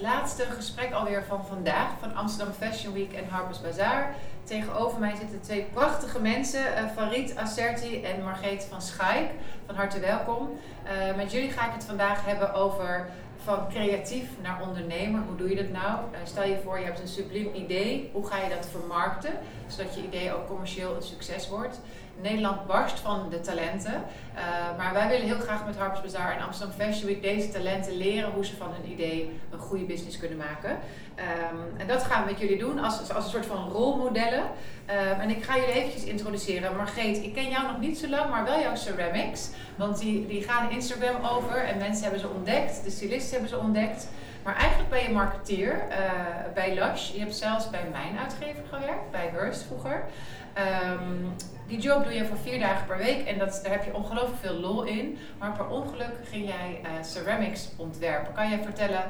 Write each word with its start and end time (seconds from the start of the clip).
laatste 0.00 0.42
gesprek 0.42 0.92
alweer 0.92 1.24
van 1.28 1.46
vandaag 1.46 1.90
van 2.00 2.14
Amsterdam 2.14 2.54
Fashion 2.54 2.92
Week 2.92 3.12
en 3.12 3.28
Harper's 3.28 3.60
Bazaar. 3.60 4.14
Tegenover 4.44 4.98
mij 5.00 5.16
zitten 5.16 5.40
twee 5.40 5.62
prachtige 5.72 6.20
mensen, 6.20 6.60
uh, 6.60 6.90
Farid 6.96 7.36
Asserti 7.36 8.02
en 8.02 8.22
Margreet 8.22 8.66
van 8.70 8.82
Schaik. 8.82 9.30
Van 9.66 9.74
harte 9.74 10.00
welkom. 10.00 10.58
Uh, 10.84 11.16
met 11.16 11.32
jullie 11.32 11.50
ga 11.50 11.66
ik 11.66 11.72
het 11.72 11.84
vandaag 11.84 12.24
hebben 12.24 12.54
over 12.54 13.08
van 13.44 13.68
creatief 13.68 14.28
naar 14.42 14.62
ondernemer. 14.62 15.22
Hoe 15.26 15.36
doe 15.36 15.48
je 15.48 15.56
dat 15.56 15.70
nou? 15.70 15.98
Uh, 16.12 16.18
stel 16.24 16.44
je 16.44 16.60
voor, 16.64 16.78
je 16.78 16.84
hebt 16.84 17.00
een 17.00 17.08
subliem 17.08 17.54
idee. 17.54 18.10
Hoe 18.12 18.26
ga 18.26 18.38
je 18.38 18.48
dat 18.48 18.68
vermarkten? 18.70 19.32
Zodat 19.66 19.94
je 19.94 20.02
idee 20.02 20.34
ook 20.34 20.46
commercieel 20.46 20.96
een 20.96 21.02
succes 21.02 21.48
wordt. 21.48 21.80
Nederland 22.22 22.66
barst 22.66 22.98
van 22.98 23.26
de 23.30 23.40
talenten. 23.40 23.94
Uh, 23.94 24.42
maar 24.76 24.92
wij 24.92 25.08
willen 25.08 25.26
heel 25.26 25.38
graag 25.38 25.66
met 25.66 25.76
Harper's 25.76 26.00
Bazaar 26.00 26.36
en 26.36 26.42
Amsterdam 26.42 26.76
Fashion 26.76 27.06
Week 27.06 27.22
deze 27.22 27.48
talenten 27.48 27.96
leren 27.96 28.30
hoe 28.30 28.44
ze 28.44 28.56
van 28.56 28.72
hun 28.72 28.92
idee 28.92 29.40
een 29.52 29.58
goede 29.58 29.84
business 29.84 30.18
kunnen 30.18 30.38
maken. 30.38 30.70
Um, 30.70 31.78
en 31.80 31.86
dat 31.86 32.02
gaan 32.02 32.24
we 32.24 32.30
met 32.30 32.40
jullie 32.40 32.58
doen 32.58 32.78
als, 32.78 33.12
als 33.12 33.24
een 33.24 33.30
soort 33.30 33.46
van 33.46 33.68
rolmodellen. 33.68 34.42
Um, 34.42 35.20
en 35.20 35.30
ik 35.30 35.44
ga 35.44 35.56
jullie 35.56 35.72
eventjes 35.72 36.04
introduceren. 36.04 36.76
Margreet, 36.76 37.22
ik 37.22 37.34
ken 37.34 37.48
jou 37.48 37.66
nog 37.66 37.78
niet 37.78 37.98
zo 37.98 38.08
lang, 38.08 38.30
maar 38.30 38.44
wel 38.44 38.60
jouw 38.60 38.76
ceramics. 38.76 39.50
Want 39.76 39.98
die, 39.98 40.26
die 40.26 40.42
gaan 40.42 40.70
Instagram 40.70 41.24
over 41.24 41.64
en 41.64 41.78
mensen 41.78 42.02
hebben 42.02 42.20
ze 42.20 42.28
ontdekt, 42.28 42.84
de 42.84 42.90
stylisten 42.90 43.32
hebben 43.32 43.48
ze 43.48 43.58
ontdekt. 43.58 44.08
Maar 44.42 44.56
eigenlijk 44.56 44.90
ben 44.90 45.02
je 45.02 45.10
marketeer 45.10 45.72
uh, 45.90 45.96
bij 46.54 46.74
Lush. 46.74 47.10
Je 47.10 47.18
hebt 47.18 47.36
zelfs 47.36 47.70
bij 47.70 47.86
mijn 47.92 48.18
uitgever 48.18 48.62
gewerkt, 48.70 49.10
bij 49.10 49.28
Hearst 49.32 49.62
vroeger. 49.62 50.04
Um, 50.58 51.34
die 51.66 51.78
job 51.78 52.04
doe 52.04 52.12
je 52.12 52.26
voor 52.26 52.36
vier 52.36 52.58
dagen 52.58 52.86
per 52.86 52.96
week 52.96 53.26
en 53.26 53.38
dat, 53.38 53.60
daar 53.62 53.72
heb 53.72 53.84
je 53.84 53.94
ongelooflijk 53.94 54.40
veel 54.40 54.54
lol 54.54 54.82
in. 54.82 55.18
Maar 55.38 55.52
per 55.52 55.66
ongeluk 55.66 56.12
ging 56.30 56.46
jij 56.46 56.80
uh, 56.82 57.04
ceramics 57.04 57.68
ontwerpen. 57.76 58.34
Kan 58.34 58.48
jij 58.48 58.62
vertellen 58.62 59.02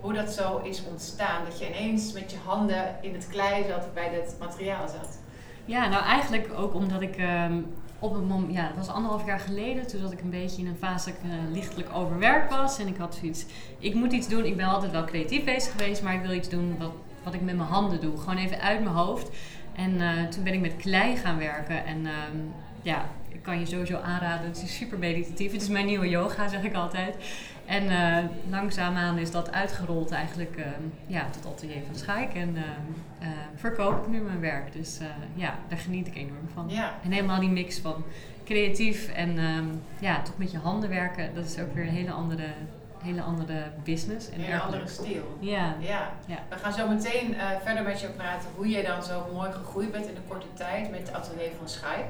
hoe 0.00 0.12
dat 0.12 0.32
zo 0.32 0.58
is 0.58 0.84
ontstaan? 0.90 1.44
Dat 1.44 1.58
je 1.58 1.68
ineens 1.68 2.12
met 2.12 2.30
je 2.30 2.36
handen 2.44 2.96
in 3.00 3.14
het 3.14 3.28
klei 3.28 3.64
zat, 3.68 3.94
bij 3.94 4.10
dit 4.10 4.36
materiaal 4.38 4.88
zat? 4.88 5.18
Ja, 5.64 5.88
nou 5.88 6.04
eigenlijk 6.04 6.48
ook 6.56 6.74
omdat 6.74 7.00
ik 7.00 7.18
um, 7.18 7.66
op 7.98 8.14
een 8.14 8.26
moment, 8.26 8.52
ja, 8.52 8.66
dat 8.66 8.76
was 8.76 8.88
anderhalf 8.88 9.26
jaar 9.26 9.40
geleden, 9.40 9.86
toen 9.86 10.00
zat 10.00 10.12
ik 10.12 10.20
een 10.20 10.30
beetje 10.30 10.62
in 10.62 10.68
een 10.68 10.76
fase 10.76 11.10
dat 11.10 11.18
ik 11.18 11.30
uh, 11.30 11.52
lichtelijk 11.52 11.88
overwerkt 11.94 12.56
was. 12.56 12.78
En 12.78 12.86
ik 12.86 12.96
had 12.96 13.14
zoiets, 13.14 13.44
ik 13.78 13.94
moet 13.94 14.12
iets 14.12 14.28
doen. 14.28 14.44
Ik 14.44 14.56
ben 14.56 14.66
altijd 14.66 14.92
wel 14.92 15.04
creatief 15.04 15.44
bezig 15.44 15.72
geweest, 15.72 16.02
maar 16.02 16.14
ik 16.14 16.22
wil 16.22 16.32
iets 16.32 16.48
doen 16.48 16.76
wat, 16.78 16.92
wat 17.22 17.34
ik 17.34 17.40
met 17.40 17.56
mijn 17.56 17.68
handen 17.68 18.00
doe. 18.00 18.18
Gewoon 18.18 18.36
even 18.36 18.60
uit 18.60 18.82
mijn 18.82 18.94
hoofd. 18.94 19.28
En 19.76 19.94
uh, 19.94 20.22
toen 20.28 20.44
ben 20.44 20.52
ik 20.52 20.60
met 20.60 20.76
klei 20.76 21.16
gaan 21.16 21.38
werken. 21.38 21.84
En 21.84 21.96
um, 21.96 22.52
ja, 22.82 23.04
ik 23.28 23.42
kan 23.42 23.58
je 23.58 23.66
sowieso 23.66 23.96
aanraden. 23.96 24.46
Het 24.46 24.62
is 24.62 24.76
super 24.76 24.98
meditatief. 24.98 25.52
Het 25.52 25.62
is 25.62 25.68
mijn 25.68 25.86
nieuwe 25.86 26.08
yoga, 26.08 26.48
zeg 26.48 26.62
ik 26.62 26.74
altijd. 26.74 27.16
En 27.66 27.84
uh, 27.84 28.18
langzaamaan 28.50 29.18
is 29.18 29.30
dat 29.30 29.52
uitgerold 29.52 30.10
eigenlijk 30.10 30.56
uh, 30.56 30.64
ja, 31.06 31.26
tot 31.30 31.52
Atelier 31.52 31.82
van 31.86 31.96
Schaik. 31.96 32.34
En 32.34 32.56
uh, 32.56 33.28
verkoop 33.54 34.02
ik 34.02 34.08
nu 34.08 34.20
mijn 34.20 34.40
werk. 34.40 34.72
Dus 34.72 34.98
ja, 35.34 35.58
daar 35.68 35.78
geniet 35.78 36.06
ik 36.06 36.16
enorm 36.16 36.48
van. 36.54 36.68
Ja. 36.68 36.94
En 37.02 37.12
helemaal 37.12 37.40
die 37.40 37.50
mix 37.50 37.78
van 37.78 38.04
creatief 38.44 39.08
en 39.08 39.38
um, 39.38 39.82
ja, 39.98 40.22
toch 40.22 40.38
met 40.38 40.50
je 40.50 40.58
handen 40.58 40.88
werken. 40.88 41.34
Dat 41.34 41.44
is 41.44 41.58
ook 41.58 41.74
weer 41.74 41.86
een 41.86 41.94
hele 41.94 42.10
andere 42.10 42.46
hele 43.04 43.22
andere 43.22 43.62
business. 43.84 44.28
Een 44.28 44.40
hele 44.40 44.60
andere 44.60 44.88
stijl. 44.88 45.36
Ja. 45.40 45.74
ja. 45.78 46.10
Ja. 46.26 46.38
We 46.48 46.56
gaan 46.56 46.72
zo 46.72 46.88
meteen 46.88 47.30
uh, 47.30 47.40
verder 47.64 47.82
met 47.82 48.00
je 48.00 48.08
praten 48.08 48.48
hoe 48.56 48.68
je 48.68 48.82
dan 48.82 49.02
zo 49.02 49.30
mooi 49.32 49.52
gegroeid 49.52 49.92
bent 49.92 50.06
in 50.06 50.16
een 50.16 50.28
korte 50.28 50.46
tijd 50.54 50.90
met 50.90 51.00
het 51.00 51.12
atelier 51.12 51.50
van 51.58 51.68
Schaik. 51.68 52.06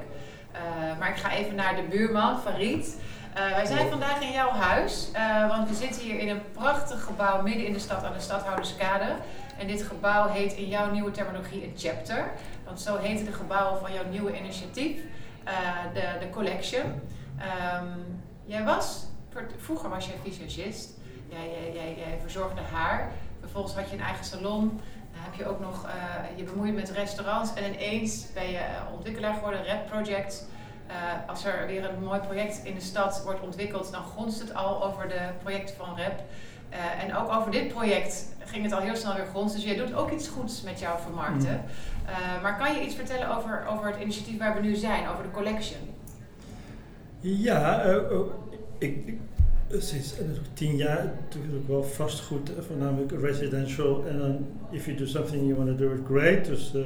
Uh, 0.53 0.99
maar 0.99 1.09
ik 1.09 1.15
ga 1.15 1.31
even 1.31 1.55
naar 1.55 1.75
de 1.75 1.83
buurman, 1.89 2.39
Farid. 2.39 2.97
Uh, 3.37 3.51
wij 3.55 3.65
zijn 3.65 3.89
vandaag 3.89 4.21
in 4.21 4.31
jouw 4.31 4.49
huis, 4.49 5.11
want 5.47 5.69
we 5.69 5.75
zitten 5.75 6.01
hier 6.01 6.19
in 6.19 6.29
een 6.29 6.41
prachtig 6.51 7.03
gebouw 7.03 7.41
midden 7.41 7.65
in 7.65 7.73
de 7.73 7.79
stad 7.79 8.03
aan 8.03 8.13
de 8.13 8.19
Stadhouderskade. 8.19 9.05
En 9.57 9.67
dit 9.67 9.83
gebouw 9.83 10.27
heet 10.27 10.53
in 10.53 10.67
jouw 10.67 10.91
nieuwe 10.91 11.11
terminologie 11.11 11.63
een 11.63 11.73
chapter. 11.77 12.31
Want 12.65 12.81
zo 12.81 12.97
heten 12.97 13.25
de 13.25 13.31
gebouwen 13.31 13.79
van 13.79 13.93
jouw 13.93 14.03
nieuwe 14.09 14.37
initiatief, 14.37 15.01
de, 15.93 16.03
de 16.19 16.29
Collection. 16.29 16.83
Um, 16.83 18.21
jij 18.45 18.63
was 18.63 19.05
Vroeger 19.57 19.89
was 19.89 20.05
jij 20.05 20.15
visagist, 20.23 20.89
jij, 21.29 21.49
jij, 21.49 21.73
jij, 21.73 21.95
jij, 21.97 22.17
verzorgde 22.21 22.61
haar. 22.61 23.11
Vervolgens 23.39 23.75
had 23.75 23.89
je 23.89 23.95
een 23.95 24.01
eigen 24.03 24.25
salon. 24.25 24.67
Dan 25.11 25.23
heb 25.23 25.33
je 25.33 25.47
ook 25.47 25.59
nog 25.59 25.85
uh, 25.85 26.37
je 26.37 26.43
bemoeid 26.43 26.75
met 26.75 26.89
restaurants. 26.89 27.53
En 27.53 27.73
ineens 27.73 28.33
ben 28.33 28.51
je 28.51 28.61
ontwikkelaar 28.93 29.33
geworden, 29.33 29.65
Rap 29.65 29.87
Project. 29.87 30.47
Uh, 30.87 30.93
als 31.29 31.45
er 31.45 31.67
weer 31.67 31.89
een 31.89 32.03
mooi 32.03 32.19
project 32.19 32.63
in 32.63 32.75
de 32.75 32.81
stad 32.81 33.23
wordt 33.23 33.41
ontwikkeld, 33.41 33.91
dan 33.91 34.03
gonst 34.03 34.39
het 34.39 34.53
al 34.53 34.83
over 34.85 35.07
de 35.07 35.29
projecten 35.43 35.75
van 35.75 35.87
Rap. 35.97 36.19
Uh, 36.71 37.03
en 37.03 37.15
ook 37.15 37.31
over 37.31 37.51
dit 37.51 37.67
project 37.67 38.25
ging 38.45 38.63
het 38.63 38.73
al 38.73 38.79
heel 38.79 38.95
snel 38.95 39.15
weer 39.15 39.25
gronds. 39.25 39.53
Dus 39.53 39.63
jij 39.63 39.75
doet 39.75 39.93
ook 39.93 40.11
iets 40.11 40.27
goeds 40.27 40.61
met 40.61 40.79
jouw 40.79 40.97
vermarkten. 40.97 41.53
Mm. 41.53 42.09
Uh, 42.09 42.41
maar 42.41 42.57
kan 42.57 42.73
je 42.73 42.85
iets 42.85 42.95
vertellen 42.95 43.37
over, 43.37 43.65
over 43.69 43.87
het 43.87 44.01
initiatief 44.01 44.37
waar 44.37 44.55
we 44.55 44.61
nu 44.61 44.75
zijn, 44.75 45.07
over 45.07 45.23
de 45.23 45.31
collection? 45.31 45.79
Ja, 47.19 47.83
ik, 48.77 49.13
sinds 49.69 50.15
tien 50.53 50.75
jaar 50.75 51.13
doe 51.29 51.59
ik 51.59 51.67
wel 51.67 51.83
vastgoed, 51.83 52.51
voornamelijk 52.67 53.11
residential. 53.21 54.05
En 54.07 54.17
dan, 54.17 54.45
if 54.71 54.85
you 54.85 54.97
do 54.97 55.05
something 55.05 55.41
you 55.47 55.55
want 55.55 55.77
to 55.77 55.87
do 55.87 55.93
it 55.93 56.01
great. 56.05 56.45
Dus 56.45 56.73
uh, 56.75 56.85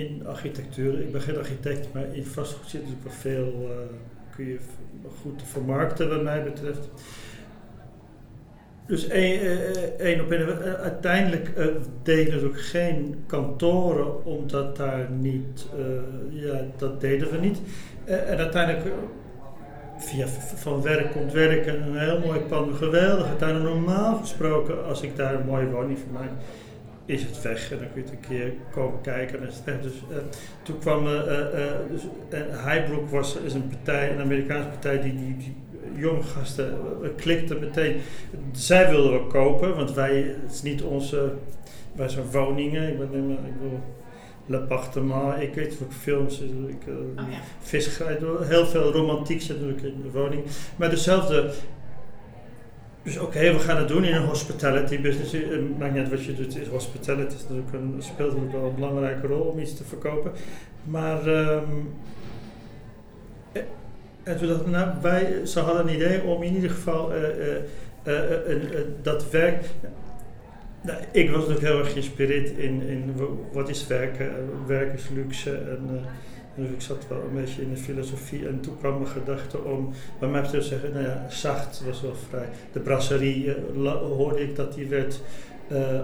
in, 0.00 0.26
architectuur, 0.26 1.00
ik 1.00 1.12
ben 1.12 1.20
geen 1.20 1.38
architect, 1.38 1.92
maar 1.92 2.14
in 2.14 2.24
vastgoed 2.24 2.68
zit 2.68 2.80
natuurlijk 2.80 3.06
wel 3.06 3.32
veel, 3.32 3.52
uh, 3.62 3.70
kun 4.34 4.46
je 4.46 4.58
goed 5.22 5.42
vermarkten 5.44 6.08
wat 6.08 6.22
mij 6.22 6.42
betreft. 6.42 6.88
Dus 8.86 9.08
één 9.08 10.20
op 10.20 10.30
één. 10.30 10.78
Uiteindelijk 10.78 11.52
deed 12.02 12.26
ik 12.26 12.32
natuurlijk 12.32 12.60
geen 12.60 13.16
kantoren, 13.26 14.24
omdat 14.24 14.76
daar 14.76 15.10
niet, 15.10 15.66
ja, 16.30 16.64
dat 16.76 17.00
deden 17.00 17.30
we 17.30 17.38
niet. 17.38 17.60
en 18.04 18.36
uiteindelijk 18.36 18.94
via 20.00 20.26
van 20.54 20.82
werk 20.82 21.12
komt 21.12 21.32
werk 21.32 21.66
en 21.66 21.82
een 21.82 21.98
heel 21.98 22.20
mooi 22.20 22.40
pand, 22.40 22.76
geweldig. 22.76 23.26
Uiteindelijk 23.26 23.74
normaal 23.74 24.16
gesproken, 24.16 24.84
als 24.84 25.02
ik 25.02 25.16
daar 25.16 25.34
een 25.34 25.46
mooie 25.46 25.70
woning 25.70 25.98
voor 25.98 26.12
mij, 26.12 26.28
is 27.04 27.22
het 27.22 27.42
weg 27.42 27.72
en 27.72 27.78
dan 27.78 27.86
kun 27.92 28.02
je 28.02 28.08
het 28.08 28.10
een 28.10 28.28
keer 28.28 28.52
komen 28.70 29.00
kijken 29.00 29.40
en. 29.42 29.82
Dus 29.82 29.92
uh, 30.10 30.16
toen 30.62 30.78
kwam, 30.78 31.06
uh, 31.06 31.12
dus, 31.90 32.02
Highbrook 32.64 33.08
was, 33.08 33.36
is 33.44 33.54
een 33.54 33.68
partij, 33.68 34.12
een 34.12 34.20
Amerikaanse 34.20 34.68
partij 34.68 35.00
die, 35.00 35.14
die, 35.14 35.36
die 35.36 35.54
jonge 35.94 36.22
gasten 36.22 36.78
klikte 37.16 37.54
meteen. 37.54 38.00
Zij 38.52 38.90
wilden 38.90 39.12
we 39.12 39.26
kopen, 39.26 39.76
want 39.76 39.92
wij, 39.92 40.34
is 40.50 40.62
niet 40.62 40.82
onze, 40.82 41.32
wij 41.92 42.08
zijn 42.08 42.30
woningen, 42.30 42.88
ik 42.88 42.98
ik 42.98 43.54
L'appartement, 44.46 45.40
ik 45.40 45.54
weet 45.54 45.78
ook 45.82 45.92
films, 45.92 46.40
ik, 46.40 46.86
uh, 46.86 46.94
oh, 46.94 47.30
ja. 47.30 47.38
visserij, 47.60 48.18
heel 48.40 48.66
veel 48.66 48.92
romantiek 48.92 49.42
zit 49.42 49.60
natuurlijk 49.60 49.82
in 49.82 50.02
de 50.02 50.18
woning. 50.18 50.44
Maar 50.76 50.90
dezelfde, 50.90 51.50
dus 53.02 53.16
oké, 53.16 53.24
okay, 53.24 53.52
we 53.52 53.58
gaan 53.58 53.76
het 53.76 53.88
doen 53.88 54.04
in 54.04 54.14
een 54.14 54.26
hospitality 54.26 55.00
business. 55.00 55.32
Het 55.32 55.78
maakt 55.78 55.92
niet 55.92 56.02
uit 56.02 56.10
wat 56.10 56.24
je 56.24 56.34
doet, 56.34 56.56
is 56.56 56.66
hospitality 56.66 57.34
is 57.34 57.42
natuurlijk 57.42 57.72
een, 57.72 57.94
speelt 57.98 58.28
natuurlijk 58.28 58.52
wel 58.52 58.68
een 58.68 58.74
belangrijke 58.74 59.26
rol 59.26 59.40
om 59.40 59.58
iets 59.58 59.76
te 59.76 59.84
verkopen. 59.84 60.32
Maar, 60.84 61.26
um, 61.26 61.94
en 64.22 64.38
toen 64.38 64.48
dachten 64.48 64.70
nou, 64.70 64.90
wij, 65.02 65.46
ze 65.46 65.60
hadden 65.60 65.88
een 65.88 65.94
idee 65.94 66.22
om 66.22 66.42
in 66.42 66.54
ieder 66.54 66.70
geval 66.70 67.12
uh, 67.14 67.22
uh, 68.04 68.80
dat 69.02 69.30
werk 69.30 69.64
nou, 70.82 70.98
ik 71.12 71.30
was 71.30 71.38
natuurlijk 71.38 71.66
heel 71.66 71.78
erg 71.78 71.92
geïnspireerd 71.92 72.50
in, 72.50 72.82
in 72.82 73.14
wat 73.52 73.68
is 73.68 73.86
werken, 73.86 74.30
werk 74.66 74.92
is 74.92 75.08
luxe. 75.14 75.54
En, 75.54 76.04
dus 76.54 76.70
ik 76.70 76.80
zat 76.80 77.06
wel 77.08 77.22
een 77.22 77.34
beetje 77.42 77.62
in 77.62 77.70
de 77.70 77.76
filosofie 77.76 78.46
en 78.46 78.60
toen 78.60 78.78
kwam 78.78 78.94
mijn 78.94 79.06
gedachte 79.06 79.64
om, 79.64 79.92
bij 80.18 80.28
mij 80.28 80.42
te 80.42 80.62
zeggen, 80.62 80.92
nou 80.92 81.04
ja, 81.04 81.26
zacht 81.28 81.82
was 81.86 82.00
wel 82.00 82.14
vrij. 82.28 82.48
De 82.72 82.80
brasserie 82.80 83.44
uh, 83.44 83.92
hoorde 83.94 84.42
ik 84.42 84.56
dat 84.56 84.74
die 84.74 84.86
werd 84.86 85.20
uh, 85.72 86.00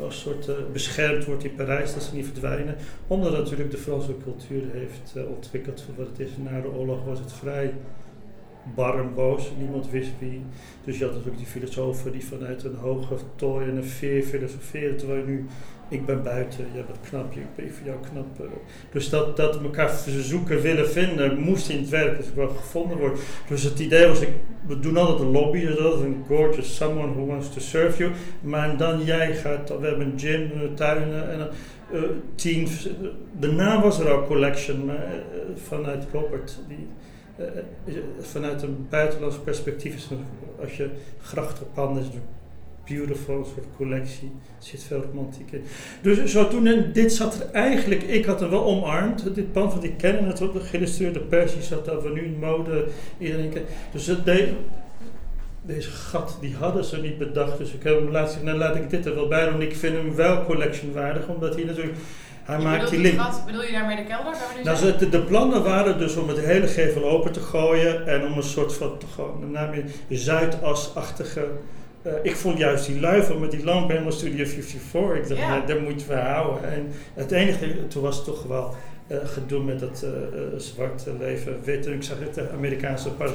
als 0.00 0.20
soort 0.20 0.72
beschermd 0.72 1.24
wordt 1.24 1.44
in 1.44 1.54
Parijs, 1.54 1.94
dat 1.94 2.02
ze 2.02 2.14
niet 2.14 2.26
verdwijnen. 2.26 2.76
Omdat 3.06 3.32
natuurlijk 3.32 3.70
de 3.70 3.76
Franse 3.76 4.14
cultuur 4.22 4.62
heeft 4.72 5.26
ontwikkeld 5.28 5.82
voor 5.82 5.94
wat 5.96 6.06
het 6.06 6.18
is. 6.18 6.30
Na 6.36 6.60
de 6.60 6.72
oorlog 6.72 7.04
was 7.04 7.18
het 7.18 7.32
vrij 7.32 7.72
bar 8.74 8.98
en 8.98 9.14
boos. 9.14 9.52
Niemand 9.58 9.90
wist 9.90 10.10
wie. 10.18 10.42
Dus 10.84 10.98
je 10.98 11.04
had 11.04 11.12
natuurlijk 11.12 11.38
die 11.38 11.46
filosofen 11.46 12.12
die 12.12 12.24
vanuit 12.24 12.64
een 12.64 12.76
hoge 12.76 13.14
tooi 13.36 13.68
en 13.68 13.76
een 13.76 13.84
veer 13.84 14.22
filosoferen. 14.22 14.96
Terwijl 14.96 15.24
nu, 15.24 15.46
ik 15.88 16.06
ben 16.06 16.22
buiten, 16.22 16.66
jij 16.74 16.84
bent 16.84 17.00
knap, 17.08 17.32
ik 17.36 17.54
ben 17.56 17.72
voor 17.72 17.86
jou 17.86 17.98
knap. 18.10 18.48
Dus 18.92 19.08
dat, 19.08 19.36
dat 19.36 19.62
elkaar 19.62 19.90
zoeken, 20.06 20.60
willen 20.60 20.88
vinden, 20.88 21.38
moest 21.38 21.68
in 21.68 21.78
het 21.78 21.88
werk 21.88 22.16
dus 22.16 22.34
wel 22.34 22.48
gevonden 22.48 22.98
worden. 22.98 23.18
Dus 23.48 23.62
het 23.62 23.78
idee 23.78 24.06
was, 24.06 24.20
ik, 24.20 24.28
we 24.66 24.80
doen 24.80 24.96
altijd 24.96 25.20
een 25.20 25.30
lobby, 25.30 25.60
dus 25.60 25.76
dat 25.76 25.94
is 25.94 26.00
een 26.00 26.24
gorgeous 26.26 26.76
someone 26.76 27.12
who 27.12 27.26
wants 27.26 27.52
to 27.52 27.60
serve 27.60 27.98
you. 27.98 28.12
Maar 28.40 28.76
dan 28.76 29.04
jij 29.04 29.34
gaat, 29.34 29.68
we 29.80 29.86
hebben 29.86 30.06
een 30.06 30.18
gym, 30.18 30.50
tuinen 30.74 31.30
en 31.30 31.48
uh, 31.92 32.02
teams. 32.34 32.88
De 33.38 33.52
naam 33.52 33.82
was 33.82 33.98
er 34.00 34.10
al 34.10 34.26
Collection, 34.26 34.84
maar 34.84 34.96
uh, 34.96 35.56
vanuit 35.56 36.06
Robert. 36.12 36.58
Uh, 36.68 36.76
vanuit 38.20 38.62
een 38.62 38.86
buitenlands 38.90 39.38
perspectief 39.38 39.94
is 39.94 40.08
als 40.60 40.76
je 40.76 40.90
grachtenpanden 41.20 42.02
is 42.02 42.08
beautiful, 42.84 43.38
een 43.38 43.44
soort 43.44 43.66
collectie. 43.76 44.32
Er 44.58 44.64
zit 44.64 44.82
veel 44.82 45.02
romantiek 45.02 45.52
in. 45.52 45.62
Dus 46.02 46.32
zo 46.32 46.48
toen, 46.48 46.66
en 46.66 46.92
dit 46.92 47.12
zat 47.12 47.40
er 47.40 47.50
eigenlijk, 47.50 48.02
ik 48.02 48.24
had 48.24 48.42
er 48.42 48.50
wel 48.50 48.64
omarmd, 48.64 49.34
dit 49.34 49.52
pand, 49.52 49.72
want 49.72 49.84
ik 49.84 49.96
ken 49.96 50.24
het, 50.26 50.40
op 50.40 50.52
de 50.52 50.60
geïllustreerde 50.60 51.20
persie 51.20 51.62
zat 51.62 51.84
daar, 51.84 52.02
we 52.02 52.10
nu 52.10 52.24
in 52.24 52.38
mode, 52.38 52.86
iedereen 53.18 53.50
kent. 53.50 53.68
Dus 53.92 54.10
deze 55.66 55.90
gat, 55.90 56.38
die 56.40 56.54
hadden 56.54 56.84
ze 56.84 57.00
niet 57.00 57.18
bedacht. 57.18 57.58
Dus 57.58 57.72
ik 57.72 57.82
heb 57.82 57.98
hem 57.98 58.10
laatst 58.10 58.42
nou 58.42 58.58
laat 58.58 58.76
ik 58.76 58.90
dit 58.90 59.06
er 59.06 59.14
wel 59.14 59.28
bij 59.28 59.50
doen. 59.50 59.62
Ik 59.62 59.76
vind 59.76 59.96
hem 59.96 60.14
wel 60.14 60.44
collectionwaardig, 60.44 61.28
omdat 61.28 61.54
hij 61.54 61.64
natuurlijk... 61.64 61.96
Hij 62.44 62.56
Je 62.58 62.62
maakt 62.64 62.74
bedoelt 62.84 62.90
die 63.02 63.04
het 63.10 63.16
link. 63.16 63.28
gat- 63.28 63.46
bedoel 63.46 63.62
je 63.62 63.72
daarmee 63.72 63.96
de 63.96 64.04
kelder? 64.04 64.32
We 64.32 64.38
nu 64.58 64.62
Nou, 64.62 64.96
de, 64.98 65.08
de 65.08 65.20
plannen 65.22 65.62
waren 65.62 65.98
dus 65.98 66.16
om 66.16 66.28
het 66.28 66.38
hele 66.40 66.66
gevel 66.66 67.04
open 67.10 67.32
te 67.32 67.40
gooien 67.40 68.06
en 68.06 68.24
om 68.26 68.36
een 68.36 68.42
soort 68.42 68.74
van 68.74 68.92
gewoon, 69.14 69.56
Zuidasachtige. 70.08 71.46
eh, 72.02 72.12
ik 72.22 72.36
vond 72.36 72.58
juist 72.58 72.86
die 72.86 73.00
luifel 73.00 73.38
met 73.38 73.50
die 73.50 73.64
lamp 73.64 73.88
helemaal 73.90 74.12
Studio 74.12 74.44
54. 74.44 75.16
Ik 75.16 75.28
dacht, 75.28 75.40
Ja. 75.40 75.50
nee, 75.58 75.64
daar 75.66 75.80
moet 75.80 76.00
je 76.00 76.06
van 76.06 76.16
houden. 76.16 76.72
En 76.72 76.86
het 77.14 77.30
enige, 77.30 77.86
toen 77.88 78.02
was 78.02 78.16
het 78.16 78.24
toch 78.24 78.42
wel 78.42 78.74
eh, 79.06 79.16
gedoe 79.24 79.62
met 79.64 79.80
dat 79.80 80.02
eh, 80.04 80.10
zwarte 80.56 81.10
leven, 81.18 81.56
wit. 81.64 81.86
En 81.86 81.92
ik 81.92 82.02
zag 82.02 82.18
het, 82.18 82.34
de 82.34 82.50
Amerikaanse 82.52 83.10
pas, 83.10 83.30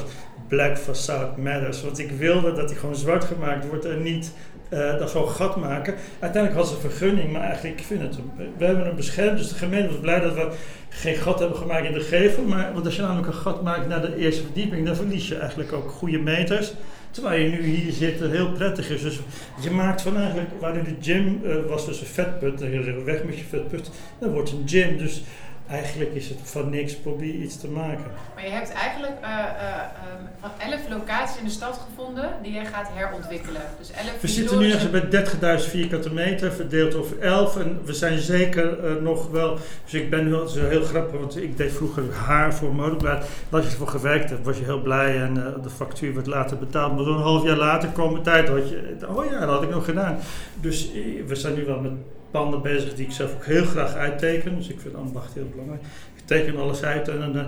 Black 0.48 0.78
Facade 0.78 1.42
Matters. 1.42 1.84
Want 1.84 2.00
ik 2.00 2.12
wilde 2.12 2.54
dat 2.54 2.70
hij 2.70 2.80
gewoon 2.80 2.96
zwart 2.96 3.24
gemaakt 3.24 3.68
wordt 3.68 3.86
en 3.86 4.02
niet 4.04 4.32
eh 4.70 4.98
dat 5.00 5.10
zo'n 5.10 5.30
gat 5.30 5.56
maken. 5.56 5.96
Uiteindelijk 6.20 6.62
hadden 6.62 6.80
ze 6.80 6.88
een 6.88 6.92
vergunning, 6.92 7.32
maar 7.32 7.42
eigenlijk, 7.42 7.80
ik 7.80 7.86
vind 7.86 8.02
het, 8.02 8.18
we 8.58 8.66
hebben 8.66 8.86
hem 8.86 8.96
beschermd. 8.96 9.38
Dus 9.38 9.50
de 9.50 9.56
gemeente 9.56 9.88
was 9.88 10.00
blij 10.00 10.20
dat 10.20 10.34
we 10.34 10.52
geen 10.90 11.16
gat 11.16 11.40
hebben 11.40 11.58
gemaakt 11.58 11.86
in 11.86 11.94
de 11.94 12.00
gevel. 12.00 12.44
Maar, 12.44 12.74
want 12.74 12.86
als 12.86 12.96
je 12.96 13.02
namelijk 13.02 13.28
een 13.28 13.34
gat 13.34 13.64
maakt 13.64 13.88
naar 13.88 14.02
de 14.02 14.16
eerste 14.18 14.44
verdieping, 14.44 14.86
dan 14.86 14.96
verlies 14.96 15.28
je 15.28 15.38
eigenlijk 15.38 15.74
ook 15.74 15.90
goede 15.90 16.20
meters. 16.20 16.74
Terwijl 17.12 17.42
je 17.42 17.50
nu 17.50 17.62
hier 17.62 17.92
zit, 17.92 18.20
het 18.20 18.32
heel 18.32 18.52
prettig 18.52 18.90
is. 18.90 19.02
Dus 19.02 19.20
je 19.62 19.72
maakt 19.72 20.02
van 20.02 20.18
eigenlijk, 20.18 20.50
waar 20.60 20.78
in 20.78 20.84
de 20.84 20.96
gym 21.02 21.42
eh, 21.46 21.56
was 21.68 21.86
dus 21.86 22.00
een 22.00 22.08
vetput, 22.08 22.60
dan 22.60 23.04
weg 23.04 23.24
met 23.24 23.38
je 23.38 23.44
vetput, 23.44 23.92
dan 24.20 24.32
wordt 24.32 24.52
een 24.52 24.64
gym. 24.66 24.98
Dus 24.98 25.24
eigenlijk 25.70 26.14
is 26.14 26.30
het 26.30 26.40
van 26.44 26.70
niks, 26.70 26.96
probeer 26.96 27.34
iets 27.34 27.60
te 27.60 27.68
maken. 27.68 28.12
Maar 28.36 28.46
je 28.46 28.52
hebt 28.52 28.72
eigenlijk 28.72 29.18
ehm, 29.22 30.24
van 30.40 30.50
11 30.72 30.80
locaties 30.90 31.38
in 31.38 31.46
de 31.46 31.52
stad 31.52 31.82
gevonden 31.90 32.30
die 32.42 32.54
je 32.54 32.66
gaat 32.66 32.90
herontwikkelen. 32.94 33.62
Dus 33.80 33.92
11 33.92 34.22
We 34.22 34.28
zitten 34.28 34.60
nu 34.60 34.72
ergens 34.72 34.90
bij 34.90 35.60
30.000 35.60 35.70
vierkante 35.70 36.14
meter, 36.14 36.52
verdeeld 36.52 36.96
over 36.96 37.20
11. 37.20 37.58
En 37.58 37.80
we 37.86 37.94
zijn 37.94 38.20
zeker 38.20 38.86
eh, 38.86 39.02
nog 39.02 39.30
wel. 39.30 39.58
Dus 39.84 39.94
ik 39.94 40.10
ben 40.10 40.26
nu 40.26 40.36
al 40.36 40.48
zo 40.48 40.68
heel 40.68 40.84
grappig, 40.84 41.20
want 41.20 41.38
ik 41.38 41.58
deed 41.58 41.72
vroeger 41.72 42.14
haar 42.14 42.54
voor 42.54 42.76
modeblad. 42.76 43.26
Als 43.50 43.66
je 43.66 43.72
ervoor 43.72 43.88
gewerkt 43.88 44.30
hebt, 44.30 44.46
was 44.46 44.58
je 44.58 44.64
heel 44.64 44.82
blij 44.82 45.22
en 45.22 45.34
de 45.34 45.70
factuur 45.70 46.14
werd 46.14 46.28
later 46.28 46.58
betaald. 46.58 46.96
Maar 46.96 47.04
zo'n 47.04 47.22
half 47.22 47.44
jaar 47.44 47.58
later 47.58 47.90
kwam 47.90 48.14
de 48.14 48.22
tijd, 48.22 48.48
had 48.48 48.70
je. 48.70 48.96
Oh 49.08 49.26
ja, 49.26 49.40
dat 49.40 49.50
had 49.50 49.64
ik 49.64 49.70
nog 49.70 49.86
gedaan. 49.86 50.18
Dus 50.56 50.92
we 51.28 51.36
zijn 51.36 51.54
nu 51.54 51.66
wel 51.66 51.80
met 51.80 51.92
panden 52.32 52.62
bezig 52.62 52.96
die 52.96 53.06
ik 53.06 53.12
zelf 53.12 53.34
ook 53.34 53.46
heel 53.46 53.66
graag 53.66 53.94
uitteken. 53.94 54.56
Dus 54.56 54.70
ik 54.70 54.80
vind 54.80 54.96
ambacht 54.96 55.34
heel 55.34 55.50
belangrijk. 55.52 55.82
Ik 56.16 56.26
teken 56.26 56.58
alles 56.58 56.84
uit 56.84 57.08
en 57.08 57.20
dan. 57.20 57.46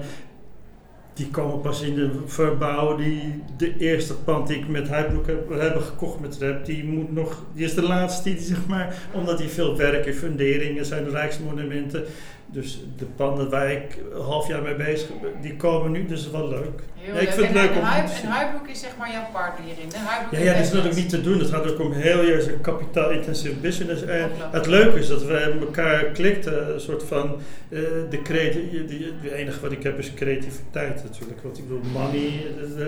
die 1.13 1.30
komen 1.30 1.62
pas 1.62 1.81
in 1.81 1.95
de 1.95 2.10
verbouw. 2.25 2.95
Die, 2.95 3.44
de 3.57 3.78
eerste 3.78 4.16
pand 4.16 4.48
die 4.48 4.57
ik 4.57 4.68
met 4.68 4.88
Huibroek 4.88 5.28
heb, 5.28 5.50
hebben 5.50 5.81
gekocht 5.81 6.19
met 6.19 6.38
Rep, 6.38 6.66
die 6.66 6.83
moet 6.83 7.12
nog, 7.13 7.44
die 7.54 7.66
is 7.66 7.74
de 7.74 7.81
laatste 7.83 8.30
die 8.30 8.42
zeg 8.42 8.68
maar, 8.68 8.95
omdat 9.12 9.38
die 9.38 9.48
veel 9.48 9.78
werk 9.78 10.06
en 10.06 10.13
funderingen 10.13 10.86
zijn, 10.86 11.10
rijksmonumenten. 11.10 12.04
Dus 12.51 12.83
de 12.98 13.06
panden 13.06 13.50
waar 13.50 13.71
ik 13.71 13.98
een 14.13 14.21
half 14.21 14.48
jaar 14.48 14.62
mee 14.62 14.75
bezig 14.75 15.09
ben, 15.21 15.31
die 15.42 15.56
komen 15.56 15.92
nu, 15.92 16.06
dus 16.06 16.24
dat 16.24 16.33
is 16.33 16.39
wel 16.39 16.50
leuk. 16.50 16.80
Heel 16.95 17.13
Ja, 17.13 17.19
ik 17.19 17.25
leuk. 17.25 17.33
vind 17.33 17.45
het 17.48 17.56
leuk 17.56 17.69
en, 17.71 17.77
om 17.77 17.83
Huib- 17.83 18.07
te 18.07 18.13
zien. 18.15 18.24
en 18.25 18.31
Huibroek 18.31 18.68
is 18.68 18.80
zeg 18.80 18.98
maar 18.98 19.12
jouw 19.12 19.25
partner 19.33 19.65
hierin. 19.65 19.88
Hè? 19.94 20.06
Huibroek 20.06 20.31
Ja, 20.39 20.45
ja, 20.45 20.53
dat 20.53 20.62
is 20.62 20.68
natuurlijk 20.68 20.95
niet 20.95 21.09
te 21.09 21.21
doen. 21.21 21.39
Het 21.39 21.50
gaat 21.50 21.71
ook 21.71 21.80
om 21.80 21.92
heel 21.92 22.24
juist 22.24 22.48
een 22.48 22.62
kapitaal-intensive 22.62 23.56
business. 23.56 24.03
En 24.03 24.30
het 24.51 24.65
leuke 24.68 25.00
is 25.00 25.07
dat 25.07 25.24
we 25.24 25.38
elkaar 25.59 26.03
klikten, 26.03 26.74
een 26.74 26.80
soort 26.80 27.03
van 27.03 27.36
eh, 27.69 27.80
de 28.09 28.21
creatie. 28.24 28.69
Het 29.21 29.31
enige 29.31 29.59
wat 29.62 29.71
ik 29.71 29.83
heb 29.83 29.98
is 30.00 30.13
creativiteit 30.13 31.03
natuurlijk. 31.03 31.42
Want 31.44 31.57
ik 31.57 31.63
bedoel, 31.68 31.83
money, 31.94 32.27
eh, 32.77 32.81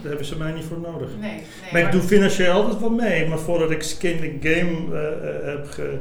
daar 0.00 0.08
hebben 0.08 0.24
ze 0.26 0.36
mij 0.38 0.52
niet 0.52 0.64
voor 0.64 0.78
nodig. 0.80 1.08
Nee, 1.20 1.30
nee. 1.30 1.42
Maar 1.72 1.80
ik 1.80 1.92
doe 1.92 2.00
financieel 2.02 2.52
altijd 2.52 2.80
wel 2.80 2.90
mee. 2.90 3.26
Maar 3.28 3.38
voordat 3.38 3.70
ik 3.70 3.82
Skin 3.82 4.16
the 4.40 4.48
Game 4.48 4.94
eh, 4.98 5.28
eh, 5.38 5.44
heb 5.44 5.66
ge- 5.70 5.98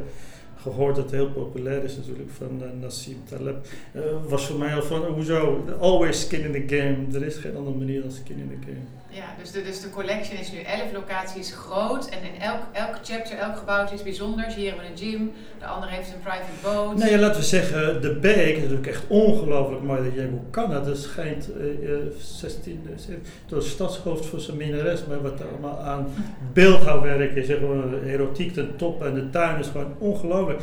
gehoord, 0.63 0.95
dat 0.95 1.11
heel 1.11 1.29
populair 1.29 1.83
is 1.83 1.95
natuurlijk, 1.95 2.29
van 2.29 2.63
eh, 2.63 2.69
Nassim 2.81 3.17
Taleb, 3.29 3.67
eh, 3.91 4.01
was 4.27 4.47
voor 4.47 4.59
mij 4.59 4.75
al 4.75 4.83
van, 4.83 5.05
hoezo? 5.05 5.65
Always 5.79 6.19
skin 6.19 6.53
in 6.53 6.67
the 6.67 6.75
game. 6.75 6.97
Er 7.13 7.25
is 7.25 7.35
geen 7.35 7.55
andere 7.55 7.77
manier 7.77 8.01
dan 8.01 8.11
skin 8.11 8.37
in 8.37 8.49
the 8.49 8.65
game. 8.65 9.02
Ja, 9.13 9.35
dus 9.39 9.51
de, 9.51 9.63
dus 9.63 9.81
de 9.81 9.89
collection 9.89 10.39
is 10.39 10.51
nu 10.51 10.59
11 10.59 10.91
locaties 10.93 11.53
groot 11.53 12.09
en 12.09 12.33
in 12.33 12.41
elk, 12.41 12.59
elk 12.71 12.95
chapter, 13.03 13.37
elk 13.37 13.57
gebouw 13.57 13.91
is 13.93 14.03
bijzonders. 14.03 14.55
Hier 14.55 14.67
hebben 14.67 14.85
we 14.85 14.91
een 14.91 15.09
gym, 15.09 15.31
de 15.59 15.65
andere 15.65 15.91
heeft 15.91 16.13
een 16.13 16.19
private 16.19 16.61
boat. 16.63 17.09
Ja, 17.09 17.17
laten 17.17 17.39
we 17.39 17.45
zeggen, 17.45 18.01
de 18.01 18.15
beek 18.15 18.55
is 18.55 18.61
natuurlijk 18.61 18.87
echt 18.87 19.03
ongelooflijk 19.07 19.83
mooi. 19.83 20.03
Dat 20.03 20.13
je, 20.13 20.27
hoe 20.31 20.49
kan 20.49 20.69
dat? 20.69 20.85
Dat 20.85 20.97
schijnt 20.97 21.49
eh, 21.53 21.93
eh, 21.93 21.99
16, 22.17 22.87
eh, 22.89 23.15
door 23.45 23.57
het 23.57 23.67
stadshoofd 23.67 24.25
voor 24.25 24.39
zijn 24.39 24.57
minnares, 24.57 25.05
maar 25.05 25.21
wat 25.21 25.39
er 25.39 25.47
allemaal 25.47 25.79
aan 25.79 26.07
beeldhouwwerk 26.53 27.35
is, 27.35 27.45
zeg 27.45 27.59
maar, 27.59 28.03
erotiek 28.03 28.53
ten 28.53 28.75
top 28.75 29.03
en 29.03 29.13
de 29.13 29.29
tuin 29.29 29.59
is 29.59 29.67
gewoon 29.67 29.95
ongelooflijk. 29.97 30.61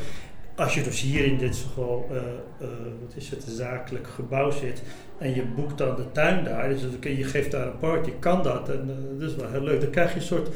Als 0.60 0.74
je 0.74 0.82
dus 0.82 1.00
hier 1.00 1.24
in 1.24 1.38
dit 1.38 1.64
gewoon, 1.74 2.04
eh, 2.10 2.16
eh, 2.16 2.68
wat 3.00 3.16
is 3.16 3.30
het, 3.30 3.44
zakelijk 3.48 4.08
gebouw 4.08 4.50
zit 4.50 4.82
en 5.18 5.34
je 5.34 5.42
boekt 5.42 5.78
dan 5.78 5.96
de 5.96 6.12
tuin 6.12 6.44
daar, 6.44 6.68
dus 6.68 6.82
je, 7.00 7.24
geeft 7.24 7.50
daar 7.50 7.66
een 7.66 7.78
party, 7.78 8.10
kan 8.18 8.42
dat 8.42 8.68
en 8.68 8.80
eh, 8.88 9.20
dat 9.20 9.30
is 9.30 9.36
wel 9.36 9.50
heel 9.50 9.62
leuk. 9.62 9.80
Dan 9.80 9.90
krijg 9.90 10.10
je 10.10 10.16
een 10.16 10.22
soort, 10.22 10.48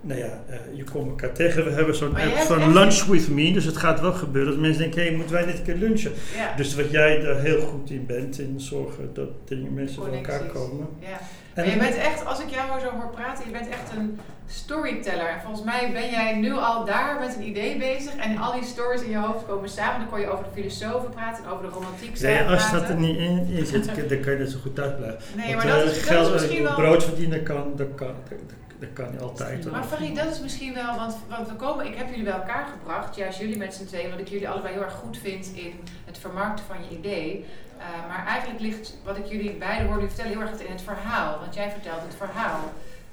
nou 0.00 0.20
ja, 0.20 0.44
je 0.74 0.84
komt 0.84 1.08
elkaar 1.08 1.32
tegen. 1.32 1.64
We 1.64 1.70
hebben 1.70 1.94
zo'n 1.94 2.16
app 2.16 2.34
van 2.36 2.72
Lunch 2.72 3.04
With 3.04 3.28
Me, 3.28 3.52
dus 3.52 3.64
het 3.64 3.76
gaat 3.76 4.00
wel 4.00 4.12
gebeuren 4.12 4.52
dat 4.52 4.60
mensen 4.60 4.82
denken, 4.82 5.04
hé, 5.04 5.16
moeten 5.16 5.34
wij 5.34 5.44
dit 5.44 5.58
een 5.58 5.64
keer 5.64 5.76
lunchen? 5.76 6.12
Ja, 6.36 6.56
Dus 6.56 6.74
wat 6.74 6.90
jij 6.90 7.22
er 7.24 7.40
heel 7.40 7.60
goed 7.60 7.90
in 7.90 8.06
bent, 8.06 8.38
in 8.38 8.60
zorgen 8.60 9.10
dat 9.12 9.28
dingen 9.44 9.74
mensen 9.74 10.02
bij 10.02 10.14
elkaar 10.14 10.46
komen. 10.46 10.86
ja. 11.00 11.18
Maar 11.56 11.68
je 11.70 11.76
bent 11.76 11.96
echt, 11.96 12.26
als 12.26 12.40
ik 12.40 12.48
jou 12.48 12.80
zo 12.80 12.90
hoor 12.90 13.10
praten, 13.10 13.44
je 13.44 13.50
bent 13.50 13.68
echt 13.68 13.92
een 13.96 14.20
storyteller. 14.46 15.28
En 15.28 15.40
volgens 15.40 15.64
mij 15.64 15.92
ben 15.92 16.10
jij 16.10 16.34
nu 16.34 16.52
al 16.52 16.84
daar 16.84 17.20
met 17.20 17.34
een 17.34 17.48
idee 17.48 17.76
bezig 17.76 18.16
en 18.16 18.38
al 18.38 18.52
die 18.52 18.64
stories 18.64 19.02
in 19.02 19.10
je 19.10 19.16
hoofd 19.16 19.46
komen 19.46 19.68
samen. 19.68 20.00
Dan 20.00 20.08
kon 20.08 20.20
je 20.20 20.28
over 20.28 20.44
de 20.44 20.50
filosofen 20.54 21.10
praten 21.10 21.44
en 21.44 21.50
over 21.50 21.64
de 21.64 21.70
romantiek 21.70 22.16
ja, 22.16 22.28
praten. 22.28 22.46
als 22.46 22.70
dat 22.70 22.88
er 22.88 22.96
niet 22.96 23.16
in, 23.16 23.46
in 23.48 23.66
zit, 23.66 23.84
dan 24.08 24.20
kan 24.20 24.32
je 24.32 24.38
net 24.38 24.50
zo 24.50 24.58
goed 24.62 24.74
thuis 24.74 24.96
blijven. 24.96 25.20
Nee, 25.36 25.54
Want, 25.54 25.56
maar 25.56 25.74
dat 25.74 25.82
eh, 25.82 25.90
is, 25.90 25.94
dat 25.94 26.02
geld, 26.02 26.20
is 26.20 26.26
eh, 26.26 26.32
misschien 26.32 26.62
wel... 26.62 26.74
brood 26.74 27.04
verdienen 27.04 27.42
kan, 27.42 27.72
dat 27.76 27.94
kan, 27.94 28.14
dat, 28.28 28.38
dat 28.78 28.88
kan 28.92 29.12
je 29.12 29.18
altijd. 29.18 29.70
Maar 29.70 29.84
Farid, 29.84 30.16
dat 30.16 30.32
is 30.32 30.40
misschien 30.40 30.74
wel, 30.74 30.96
want, 30.96 31.16
want 31.28 31.48
we 31.48 31.54
komen, 31.54 31.86
ik 31.86 31.96
heb 31.96 32.08
jullie 32.08 32.24
bij 32.24 32.32
elkaar 32.32 32.66
gebracht, 32.66 33.16
juist 33.16 33.38
jullie 33.38 33.56
met 33.56 33.74
z'n 33.74 33.86
tweeën, 33.86 34.10
wat 34.10 34.18
ik 34.18 34.28
jullie 34.28 34.48
allebei 34.48 34.72
heel 34.72 34.82
erg 34.82 34.94
goed 34.94 35.18
vind 35.18 35.50
in 35.54 35.72
het 36.04 36.18
vermarkten 36.18 36.64
van 36.64 36.76
je 36.88 36.96
idee. 36.96 37.44
Uh, 37.78 38.08
maar 38.08 38.26
eigenlijk 38.26 38.60
ligt 38.60 38.96
wat 39.04 39.16
ik 39.16 39.26
jullie 39.26 39.52
beiden 39.52 39.86
hoor 39.86 40.00
nu 40.00 40.06
vertellen 40.06 40.30
heel 40.30 40.40
erg 40.40 40.60
in 40.60 40.72
het 40.72 40.82
verhaal, 40.82 41.38
want 41.40 41.54
jij 41.54 41.70
vertelt 41.70 42.02
het 42.02 42.14
verhaal. 42.14 42.60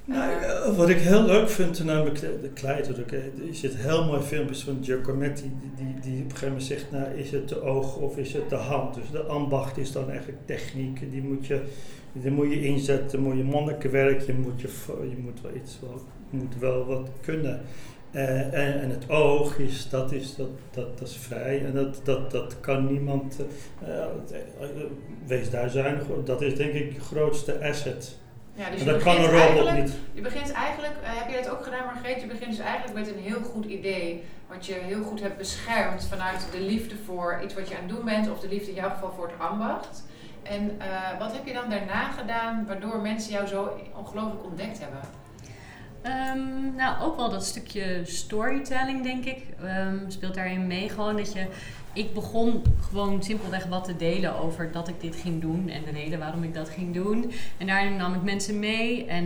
Nou, 0.04 0.30
Uh, 0.30 0.66
eh, 0.66 0.76
wat 0.76 0.88
ik 0.88 0.98
heel 0.98 1.22
leuk 1.22 1.50
vind, 1.50 1.84
namelijk 1.84 2.20
de, 2.20 2.50
eh, 2.62 3.48
er 3.48 3.54
zit 3.54 3.76
heel 3.76 4.04
mooi 4.04 4.20
filmpjes 4.20 4.62
van 4.62 4.78
Giacometti, 4.82 5.52
die, 5.60 5.86
die, 5.86 6.00
die 6.00 6.12
op 6.12 6.24
een 6.24 6.30
gegeven 6.30 6.48
moment 6.48 6.64
zegt, 6.64 6.90
nou 6.90 7.14
is 7.14 7.30
het 7.30 7.48
de 7.48 7.62
oog 7.62 7.96
of 7.96 8.16
is 8.16 8.32
het 8.32 8.50
de 8.50 8.56
hand? 8.56 8.94
Dus 8.94 9.10
de 9.10 9.22
ambacht 9.22 9.76
is 9.76 9.92
dan 9.92 10.10
eigenlijk 10.10 10.38
techniek, 10.44 11.10
die 11.10 11.22
moet 11.22 11.46
je, 11.46 11.62
die 12.12 12.30
moet 12.30 12.50
je 12.50 12.64
inzetten, 12.64 13.20
moet 13.20 13.36
je 13.36 13.44
monnikenwerk, 13.44 14.20
je 14.20 14.34
moet, 14.34 14.60
je, 14.60 14.68
je 15.10 15.16
moet 15.22 15.40
wel 15.40 15.54
iets, 15.54 15.78
wel, 15.80 16.02
je 16.30 16.36
moet 16.36 16.58
wel 16.58 16.86
wat 16.86 17.08
kunnen. 17.20 17.60
Uh, 18.14 18.40
en, 18.40 18.80
en, 18.80 18.90
het 18.90 19.10
oog 19.10 19.58
is, 19.58 19.88
dat 19.88 20.12
is, 20.12 20.36
dat, 20.36 20.48
dat, 20.70 20.98
dat 20.98 21.08
is 21.08 21.16
vrij 21.16 21.64
en 21.64 21.72
dat, 21.72 22.00
dat, 22.04 22.30
dat 22.30 22.60
kan 22.60 22.86
niemand, 22.86 23.40
uh, 23.82 23.88
uh, 23.88 24.04
wees 25.26 25.50
daar 25.50 25.70
zuinig 25.70 26.08
op, 26.08 26.26
dat 26.26 26.42
is 26.42 26.56
denk 26.56 26.72
ik 26.72 26.92
je 26.92 27.00
grootste 27.00 27.68
asset. 27.68 28.16
Ja, 28.54 28.70
dus 28.70 28.80
en 28.80 28.86
dat 28.86 29.02
kan 29.02 29.16
een 29.16 29.30
robot 29.30 29.72
niet. 29.72 29.92
Je 30.12 30.20
begint 30.20 30.52
eigenlijk, 30.52 30.92
uh, 31.02 31.08
heb 31.08 31.28
je 31.28 31.42
dat 31.42 31.52
ook 31.52 31.64
gedaan 31.64 31.84
Margreet, 31.84 32.20
je 32.20 32.26
begint 32.26 32.50
dus 32.50 32.58
eigenlijk 32.58 32.98
met 32.98 33.08
een 33.08 33.22
heel 33.22 33.40
goed 33.40 33.64
idee, 33.64 34.22
wat 34.48 34.66
je 34.66 34.74
heel 34.74 35.02
goed 35.02 35.20
hebt 35.20 35.38
beschermd 35.38 36.06
vanuit 36.06 36.46
de 36.52 36.60
liefde 36.60 36.94
voor 37.04 37.40
iets 37.44 37.54
wat 37.54 37.68
je 37.68 37.74
aan 37.74 37.82
het 37.82 37.90
doen 37.90 38.04
bent, 38.04 38.30
of 38.30 38.40
de 38.40 38.48
liefde 38.48 38.68
in 38.68 38.76
jouw 38.76 38.90
geval 38.90 39.12
voor 39.16 39.26
het 39.26 39.50
ambacht. 39.50 40.04
En 40.42 40.62
uh, 40.78 41.18
wat 41.18 41.32
heb 41.32 41.46
je 41.46 41.52
dan 41.52 41.70
daarna 41.70 42.10
gedaan 42.10 42.66
waardoor 42.66 43.00
mensen 43.00 43.32
jou 43.32 43.46
zo 43.46 43.76
ongelooflijk 43.94 44.44
ontdekt 44.44 44.78
hebben? 44.78 45.00
Um, 46.06 46.74
nou, 46.76 47.02
ook 47.02 47.16
wel 47.16 47.30
dat 47.30 47.44
stukje 47.44 48.00
storytelling, 48.04 49.02
denk 49.02 49.24
ik, 49.24 49.38
um, 49.62 50.04
speelt 50.08 50.34
daarin 50.34 50.66
mee. 50.66 50.88
Gewoon 50.88 51.16
dat 51.16 51.32
je. 51.32 51.46
Ik 51.92 52.14
begon 52.14 52.62
gewoon 52.90 53.22
simpelweg 53.22 53.64
wat 53.66 53.84
te 53.84 53.96
delen 53.96 54.38
over 54.38 54.72
dat 54.72 54.88
ik 54.88 55.00
dit 55.00 55.16
ging 55.16 55.40
doen 55.40 55.68
en 55.68 55.82
de 55.84 55.90
reden 55.90 56.18
waarom 56.18 56.42
ik 56.42 56.54
dat 56.54 56.68
ging 56.68 56.94
doen. 56.94 57.32
En 57.58 57.66
daarin 57.66 57.96
nam 57.96 58.14
ik 58.14 58.22
mensen 58.22 58.58
mee. 58.58 59.06
En, 59.06 59.24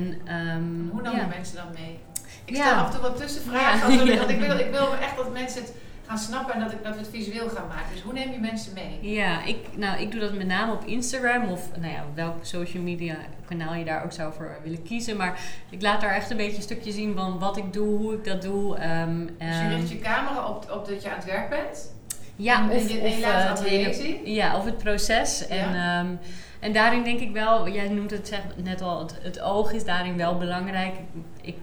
um, 0.56 0.88
Hoe 0.92 1.02
nam 1.02 1.14
ja. 1.16 1.20
je 1.20 1.26
mensen 1.26 1.56
dan 1.56 1.66
mee? 1.74 1.98
Ik 2.44 2.56
Ja. 2.56 2.64
stel 2.66 2.74
af 2.78 2.86
en 2.86 2.92
toe 2.92 3.00
wat 3.00 3.16
tussenvragen. 3.16 4.04
Ja. 4.04 4.26
Ik 4.28 4.40
wil, 4.40 4.58
ik 4.58 4.70
wil 4.70 4.94
echt 4.94 5.16
dat 5.16 5.32
mensen 5.32 5.62
het 5.62 5.72
gaan 6.08 6.18
snappen 6.18 6.54
en 6.54 6.60
dat, 6.60 6.72
ik, 6.72 6.82
dat 6.82 6.92
we 6.92 7.00
het 7.00 7.08
visueel 7.08 7.48
gaan 7.48 7.66
maken. 7.68 7.92
Dus 7.92 8.02
hoe 8.02 8.12
neem 8.12 8.32
je 8.32 8.38
mensen 8.38 8.72
mee? 8.74 9.12
Ja, 9.12 9.44
ik, 9.44 9.56
nou, 9.76 10.00
ik 10.00 10.10
doe 10.10 10.20
dat 10.20 10.32
met 10.32 10.46
name 10.46 10.72
op 10.72 10.84
Instagram 10.84 11.48
of 11.48 11.68
nou 11.80 11.92
ja, 11.92 12.04
welk 12.14 12.34
social 12.40 12.82
media 12.82 13.16
kanaal 13.46 13.74
je 13.74 13.84
daar 13.84 14.04
ook 14.04 14.12
zou 14.12 14.32
voor 14.32 14.58
willen 14.62 14.82
kiezen. 14.82 15.16
Maar 15.16 15.40
ik 15.70 15.82
laat 15.82 16.00
daar 16.00 16.14
echt 16.14 16.30
een 16.30 16.36
beetje 16.36 16.56
een 16.56 16.62
stukje 16.62 16.92
zien 16.92 17.14
van 17.14 17.38
wat 17.38 17.56
ik 17.56 17.72
doe, 17.72 17.98
hoe 17.98 18.14
ik 18.14 18.24
dat 18.24 18.42
doe. 18.42 18.90
Um, 19.00 19.26
dus 19.38 19.58
je 19.58 19.68
richt 19.68 19.90
je 19.90 19.98
camera 19.98 20.48
op, 20.48 20.70
op 20.70 20.86
dat 20.86 21.02
je 21.02 21.10
aan 21.10 21.16
het 21.16 21.24
werk 21.24 21.48
bent? 21.48 21.96
Ja, 22.36 22.62
en 22.62 22.70
of, 22.70 22.92
je, 22.92 23.00
of 23.00 23.18
uh, 23.18 23.48
het 23.48 23.64
hele, 23.64 24.20
ja, 24.24 24.56
of 24.56 24.64
het 24.64 24.78
proces. 24.78 25.46
En, 25.46 25.72
ja. 25.72 26.00
um, 26.00 26.18
en 26.60 26.72
daarin 26.72 27.04
denk 27.04 27.20
ik 27.20 27.32
wel, 27.32 27.68
jij 27.68 27.88
noemt 27.88 28.10
het 28.10 28.28
zeg, 28.28 28.40
net 28.56 28.80
al, 28.80 28.98
het, 28.98 29.18
het, 29.22 29.40
oog 29.40 29.72
is 29.72 29.84
daarin 29.84 30.16
wel 30.16 30.38
belangrijk. 30.38 30.94
Ik, 31.40 31.56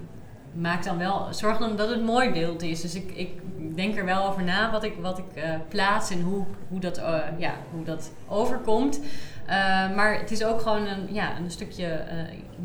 maak 0.55 0.83
dan 0.83 0.97
wel, 0.97 1.27
zorg 1.31 1.57
dan 1.57 1.75
dat 1.75 1.89
het 1.89 2.03
mooi 2.03 2.31
beeld 2.31 2.61
is. 2.61 2.81
Dus 2.81 2.95
ik, 2.95 3.11
ik 3.11 3.29
denk 3.75 3.97
er 3.97 4.05
wel 4.05 4.27
over 4.27 4.43
na 4.43 4.71
wat 4.71 4.83
ik, 4.83 4.95
wat 5.01 5.17
ik 5.17 5.35
uh, 5.35 5.43
plaats 5.67 6.09
en 6.09 6.21
hoe, 6.21 6.45
hoe, 6.67 6.79
dat, 6.79 6.97
uh, 6.97 7.19
ja, 7.37 7.53
hoe 7.71 7.83
dat 7.83 8.11
overkomt. 8.27 8.99
Uh, 8.99 9.49
maar 9.95 10.19
het 10.19 10.31
is 10.31 10.43
ook 10.43 10.61
gewoon 10.61 10.87
een, 10.87 11.13
ja, 11.13 11.37
een 11.37 11.51
stukje 11.51 12.05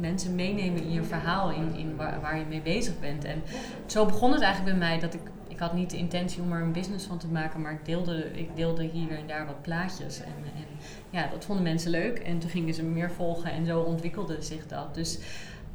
mensen 0.01 0.35
meenemen 0.35 0.83
in 0.83 0.93
je 0.93 1.03
verhaal, 1.03 1.51
in, 1.51 1.75
in 1.75 1.97
waar, 1.97 2.21
waar, 2.21 2.39
je 2.39 2.45
mee 2.45 2.61
bezig 2.61 3.01
bent. 3.01 3.25
En 3.25 3.43
zo 3.87 4.07
begon 4.07 4.33
het 4.33 4.43
eigenlijk 4.43 4.79
bij 4.79 4.89
mij 4.89 5.01
dat 5.01 5.15
ik, 5.15 5.21
ik 5.49 5.59
had 5.59 5.73
niet 5.73 5.91
de 5.91 5.97
intentie 5.97 6.43
om 6.43 6.53
er 6.53 6.63
een 6.63 6.73
business 6.73 7.07
van 7.07 7.19
te 7.19 7.29
maken, 7.29 7.61
maar 7.61 7.73
ik 7.73 7.85
deelde, 7.85 8.31
ik 8.33 8.57
deelde 8.57 8.83
hier 8.83 9.11
en 9.19 9.27
daar 9.27 9.47
wat 9.47 9.63
plaatjes. 9.63 10.21
En, 10.21 10.35
en 10.55 10.65
ja, 11.11 11.27
dat 11.27 11.45
vonden 11.45 11.65
mensen 11.65 11.91
leuk 11.91 12.19
en 12.19 12.39
toen 12.39 12.51
gingen 12.51 12.75
ze 12.75 12.83
meer 12.83 13.11
volgen 13.11 13.53
en 13.53 13.67
zo 13.67 13.81
ontwikkelde 13.81 14.43
zich 14.43 14.67
dat. 14.67 14.95
Dus 14.95 15.19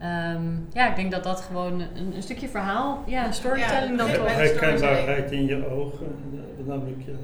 Um, 0.01 0.67
ja, 0.73 0.89
ik 0.89 0.95
denk 0.95 1.11
dat 1.11 1.23
dat 1.23 1.41
gewoon 1.41 1.79
een, 1.79 2.15
een 2.15 2.23
stukje 2.23 2.47
verhaal, 2.47 3.03
ja, 3.05 3.31
storytelling 3.31 3.99
ja, 3.99 4.05
dan 4.05 4.11
toch. 4.11 4.35
Herkenbaarheid 4.35 5.31
in 5.31 5.45
je 5.45 5.69
ogen, 5.69 6.15
namelijk 6.65 7.01
je 7.05 7.15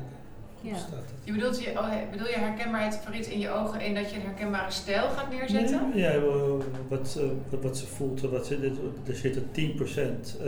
ja. 0.62 0.75
Je 1.24 1.32
bedoelt 1.32 1.63
je, 1.63 1.70
oh, 1.70 1.89
bedoel 2.12 2.27
je 2.27 2.38
herkenbaarheid 2.38 2.96
van 2.96 3.13
iets 3.13 3.27
in 3.27 3.39
je 3.39 3.50
ogen 3.50 3.80
en 3.80 3.96
dat 3.96 4.10
je 4.10 4.15
een 4.15 4.25
herkenbare 4.25 4.72
stijl 4.72 5.10
gaat 5.10 5.30
neerzetten? 5.30 5.91
Ja, 5.96 6.20
wat, 6.88 7.20
wat, 7.50 7.62
wat 7.62 7.77
ze 7.77 7.88
voelt. 7.88 8.22
Wat 8.22 8.46
ze, 8.46 8.72
er 9.08 9.15
zitten 9.15 9.44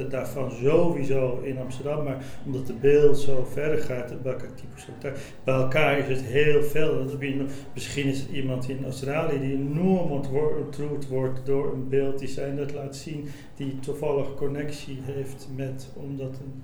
10% 0.05 0.09
daarvan 0.09 0.51
sowieso 0.51 1.39
in 1.43 1.57
Amsterdam, 1.57 2.03
maar 2.03 2.23
omdat 2.45 2.67
de 2.67 2.73
beeld 2.73 3.17
zo 3.17 3.47
verder 3.51 3.79
gaat, 3.79 4.21
bij 4.21 4.31
elkaar 4.31 4.49
10% 5.03 5.07
bij 5.43 5.55
elkaar 5.55 5.97
is 5.97 6.07
het 6.07 6.25
heel 6.25 6.63
veel. 6.63 7.05
Misschien 7.73 8.05
is 8.05 8.19
het 8.19 8.29
iemand 8.29 8.69
in 8.69 8.83
Australië 8.83 9.39
die 9.39 9.53
enorm 9.53 10.11
ontroerd 10.11 11.07
wordt 11.07 11.45
door 11.45 11.73
een 11.73 11.89
beeld 11.89 12.19
die 12.19 12.27
zij 12.27 12.49
net 12.49 12.73
laat 12.73 12.95
zien, 12.95 13.29
die 13.55 13.79
toevallig 13.79 14.35
connectie 14.35 14.99
heeft 15.05 15.47
met, 15.55 15.87
omdat 15.93 16.39
een 16.39 16.63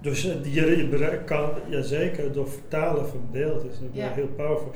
dus 0.00 0.26
uh, 0.26 0.54
je 0.54 1.20
kan, 1.24 1.50
ja 1.68 1.82
zeker, 1.82 2.32
door 2.32 2.48
vertalen 2.48 3.08
van 3.08 3.28
beeld 3.32 3.64
is 3.64 3.76
ja. 3.92 4.10
heel 4.12 4.28
powerful. 4.36 4.72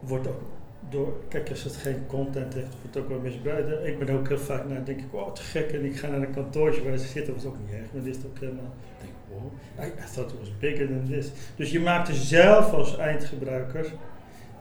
Wordt 0.00 0.28
ook 0.28 0.42
door, 0.88 1.12
kijk, 1.28 1.50
als 1.50 1.64
het 1.64 1.76
geen 1.76 2.06
content 2.06 2.54
heeft, 2.54 2.66
wordt 2.66 2.94
het 2.94 3.02
ook 3.02 3.08
wel 3.08 3.18
misbruikt. 3.18 3.86
Ik 3.86 3.98
ben 3.98 4.18
ook 4.18 4.28
heel 4.28 4.38
vaak 4.38 4.68
naar, 4.68 4.84
denk 4.84 4.98
ik, 4.98 5.14
oh, 5.14 5.32
te 5.32 5.42
gek. 5.42 5.72
En 5.72 5.84
ik 5.84 5.96
ga 5.96 6.08
naar 6.08 6.20
een 6.20 6.34
kantoortje 6.34 6.82
waar 6.82 6.98
ze 6.98 7.06
zitten, 7.06 7.34
was 7.34 7.44
ook 7.44 7.56
niet 7.64 7.74
erg. 7.74 7.92
Maar 7.92 8.02
dit 8.02 8.16
is 8.16 8.22
ook 8.26 8.38
helemaal, 8.38 8.74
ik 8.98 9.06
denk, 9.06 9.12
wow, 9.28 9.52
I, 9.80 9.86
I 9.86 10.12
thought 10.14 10.32
it 10.32 10.38
was 10.38 10.52
bigger 10.58 10.86
than 10.86 11.06
this. 11.10 11.30
Dus 11.56 11.70
je 11.70 11.80
maakt 11.80 12.08
er 12.08 12.14
zelf 12.14 12.72
als 12.72 12.98
eindgebruiker. 12.98 13.92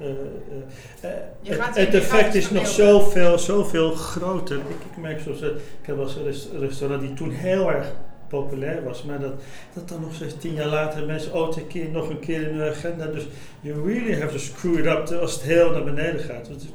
Uh, 0.02 0.08
uh, 0.08 1.10
het, 1.44 1.76
het 1.76 1.94
effect 1.94 2.36
is 2.36 2.50
nog 2.50 2.68
zoveel, 2.68 3.40
zoveel 3.40 3.92
groter. 3.92 4.58
Ik, 4.58 4.92
ik 4.92 4.98
merk 4.98 5.20
zoals, 5.20 5.42
ik 5.42 5.56
heb 5.82 5.96
wel 5.96 6.26
eens 6.26 6.50
een 6.54 6.60
restaurant 6.60 7.02
die 7.02 7.14
toen 7.14 7.32
heel 7.32 7.72
erg 7.72 7.94
populair 8.30 8.84
was. 8.84 9.04
Maar 9.04 9.20
dat, 9.20 9.34
dat 9.74 9.90
dan 9.90 10.02
nog 10.02 10.14
steeds 10.14 10.38
tien 10.38 10.54
jaar 10.54 10.68
later 10.68 11.06
mensen 11.06 11.34
ooit 11.34 11.56
een 11.56 11.68
keer, 11.68 11.90
nog 11.90 12.10
een 12.10 12.20
keer 12.20 12.48
in 12.48 12.58
de 12.58 12.70
agenda. 12.70 13.06
Dus 13.06 13.28
you 13.62 13.88
really 13.88 14.20
have 14.20 14.32
to 14.32 14.38
screw 14.38 14.78
it 14.80 14.86
up 14.86 15.20
als 15.20 15.34
het 15.34 15.42
heel 15.42 15.72
naar 15.72 15.84
beneden 15.84 16.20
gaat. 16.20 16.48
Want 16.50 16.62
het, 16.62 16.72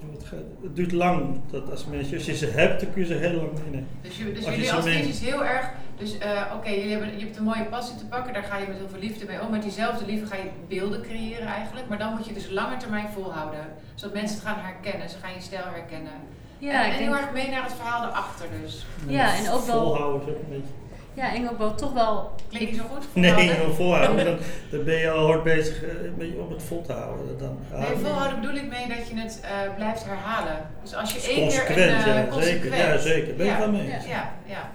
het 0.63 0.77
duurt 0.77 0.93
lang 0.93 1.41
dat 1.51 1.71
als 1.71 1.87
mensen, 1.87 2.17
als 2.17 2.27
je 2.27 2.37
ze 2.37 2.47
hebt, 2.47 2.81
dan 2.81 2.93
kun 2.93 3.03
je 3.03 3.09
ze 3.09 3.15
heel 3.15 3.37
lang 3.37 3.51
meenemen. 3.53 3.89
Dus, 4.03 4.17
je, 4.19 4.33
dus 4.33 4.47
als 4.47 4.55
jullie 4.55 4.73
als 4.73 4.87
is 4.87 5.21
heel 5.21 5.45
erg, 5.45 5.71
dus 5.97 6.15
uh, 6.15 6.21
oké, 6.47 6.57
okay, 6.57 6.89
je 6.89 7.25
hebt 7.25 7.37
een 7.37 7.43
mooie 7.43 7.65
passie 7.65 7.97
te 7.97 8.07
pakken, 8.07 8.33
daar 8.33 8.43
ga 8.43 8.57
je 8.59 8.67
met 8.67 8.77
heel 8.77 8.89
veel 8.89 9.01
liefde 9.01 9.27
mee 9.27 9.41
om. 9.41 9.51
Met 9.51 9.63
diezelfde 9.63 10.07
liefde 10.07 10.27
ga 10.27 10.37
je 10.37 10.51
beelden 10.69 11.03
creëren 11.03 11.47
eigenlijk. 11.47 11.89
Maar 11.89 11.99
dan 11.99 12.15
moet 12.15 12.27
je 12.27 12.35
dus 12.35 12.51
lange 12.51 12.77
termijn 12.77 13.09
volhouden. 13.15 13.67
Zodat 13.95 14.15
mensen 14.15 14.37
het 14.37 14.47
gaan 14.47 14.59
herkennen, 14.59 15.11
ze 15.11 15.17
gaan 15.23 15.35
je 15.35 15.41
stijl 15.41 15.69
herkennen. 15.73 16.13
Ja, 16.59 16.85
en, 16.85 16.93
en 16.93 16.99
heel 16.99 17.13
erg 17.13 17.33
mee 17.33 17.49
naar 17.51 17.63
het 17.63 17.73
verhaal 17.73 18.09
erachter 18.09 18.47
dus. 18.63 18.87
Ja, 19.07 19.37
en 19.37 19.51
ook 19.51 19.65
wel... 19.65 19.83
Volhouden 19.83 20.29
is 20.29 20.35
ook 20.35 20.41
een 20.43 20.49
beetje... 20.49 20.73
Ja, 21.15 21.35
en 21.35 21.51
ook 21.51 21.59
wel 21.59 21.75
toch 21.75 21.93
wel. 21.93 22.35
Klinkt 22.49 22.71
niet 22.71 22.81
zo 22.81 22.87
goed? 22.95 23.05
Nee, 23.13 23.49
gewoon 23.49 23.75
volhouden. 23.75 24.25
Dan, 24.25 24.37
dan 24.71 24.85
ben 24.85 24.99
je 24.99 25.11
al 25.11 25.27
hard 25.27 25.43
bezig 25.43 25.83
uh, 26.19 26.41
om 26.41 26.51
het 26.51 26.63
vol 26.63 26.83
te 26.83 26.93
houden. 26.93 27.39
Dan 27.39 27.59
nee, 27.81 27.97
volhouden 28.03 28.41
bedoel 28.41 28.57
ik 28.57 28.69
mee 28.69 28.89
dat 28.89 29.09
je 29.09 29.15
het 29.17 29.41
uh, 29.43 29.75
blijft 29.77 30.05
herhalen. 30.05 30.57
Dus 30.83 30.95
als 30.95 31.13
je 31.13 31.33
één 31.33 31.49
keer 31.49 31.71
een 31.71 31.89
uh, 31.89 32.07
ja, 32.07 32.41
zeker, 32.41 32.77
ja, 32.77 32.99
zeker. 32.99 33.35
Ben 33.35 33.47
je 33.47 33.53
ja, 33.53 33.59
wel 33.59 33.71
mee? 33.71 33.87
Ja, 33.87 33.99
ja, 34.07 34.33
ja. 34.45 34.71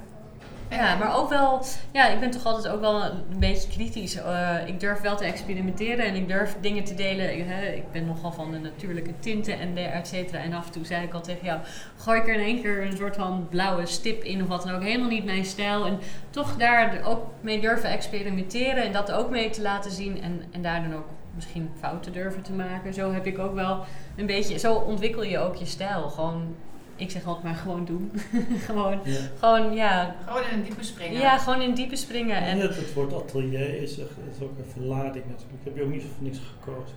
Ja, 0.69 0.95
maar 0.95 1.17
ook 1.17 1.29
wel, 1.29 1.61
ja, 1.91 2.07
ik 2.07 2.19
ben 2.19 2.31
toch 2.31 2.45
altijd 2.45 2.73
ook 2.73 2.79
wel 2.79 3.03
een 3.03 3.39
beetje 3.39 3.69
kritisch. 3.69 4.15
Uh, 4.15 4.55
ik 4.65 4.79
durf 4.79 5.01
wel 5.01 5.17
te 5.17 5.25
experimenteren 5.25 6.05
en 6.05 6.15
ik 6.15 6.27
durf 6.27 6.55
dingen 6.61 6.83
te 6.83 6.93
delen. 6.93 7.37
Ik, 7.37 7.45
hè, 7.47 7.65
ik 7.65 7.91
ben 7.91 8.05
nogal 8.05 8.31
van 8.31 8.51
de 8.51 8.57
natuurlijke 8.57 9.19
tinten 9.19 9.59
en 9.59 9.77
et 9.77 10.07
cetera. 10.07 10.41
En 10.41 10.53
af 10.53 10.65
en 10.65 10.71
toe 10.71 10.85
zei 10.85 11.05
ik 11.05 11.13
al 11.13 11.21
tegen 11.21 11.45
jou, 11.45 11.59
gooi 11.97 12.19
ik 12.19 12.27
er 12.27 12.33
in 12.33 12.39
één 12.39 12.61
keer 12.61 12.81
een 12.85 12.97
soort 12.97 13.15
van 13.15 13.47
blauwe 13.49 13.85
stip 13.85 14.23
in 14.23 14.41
of 14.41 14.47
wat 14.47 14.63
dan 14.63 14.75
ook. 14.75 14.83
Helemaal 14.83 15.09
niet 15.09 15.25
mijn 15.25 15.45
stijl. 15.45 15.85
En 15.85 15.99
toch 16.29 16.55
daar 16.55 17.01
ook 17.05 17.25
mee 17.41 17.61
durven 17.61 17.89
experimenteren 17.89 18.83
en 18.83 18.91
dat 18.91 19.11
ook 19.11 19.29
mee 19.29 19.49
te 19.49 19.61
laten 19.61 19.91
zien. 19.91 20.21
En, 20.21 20.43
en 20.51 20.61
daar 20.61 20.81
dan 20.81 20.97
ook 20.97 21.07
misschien 21.35 21.69
fouten 21.79 22.13
durven 22.13 22.41
te 22.41 22.53
maken. 22.53 22.93
Zo 22.93 23.11
heb 23.11 23.25
ik 23.25 23.39
ook 23.39 23.53
wel 23.53 23.83
een 24.15 24.25
beetje, 24.25 24.59
zo 24.59 24.73
ontwikkel 24.73 25.23
je 25.23 25.39
ook 25.39 25.55
je 25.55 25.65
stijl. 25.65 26.09
Gewoon 26.09 26.55
ik 26.99 27.11
zeg 27.11 27.25
altijd 27.25 27.45
maar 27.45 27.55
gewoon 27.55 27.85
doen. 27.85 28.11
gewoon, 28.67 28.99
ja. 29.03 29.19
gewoon, 29.39 29.73
ja. 29.73 30.15
Gewoon 30.25 30.43
in 30.43 30.57
een 30.57 30.63
diepe 30.63 30.83
springen. 30.83 31.19
Ja, 31.19 31.37
gewoon 31.37 31.61
in 31.61 31.73
diepe 31.73 31.95
springen. 31.95 32.37
En 32.37 32.59
het 32.59 32.93
woord 32.93 33.13
atelier 33.13 33.81
is, 33.81 33.97
is 33.97 34.41
ook 34.41 34.57
een 34.57 34.71
verlading 34.71 35.25
natuurlijk. 35.25 35.63
Heb 35.63 35.75
je 35.75 35.83
ook 35.83 35.91
niet 35.91 36.01
voor 36.03 36.23
niks 36.23 36.39
gekozen? 36.59 36.95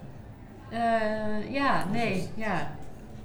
Uh, 0.73 1.52
ja, 1.52 1.85
nee, 1.90 2.28
ja. 2.35 2.76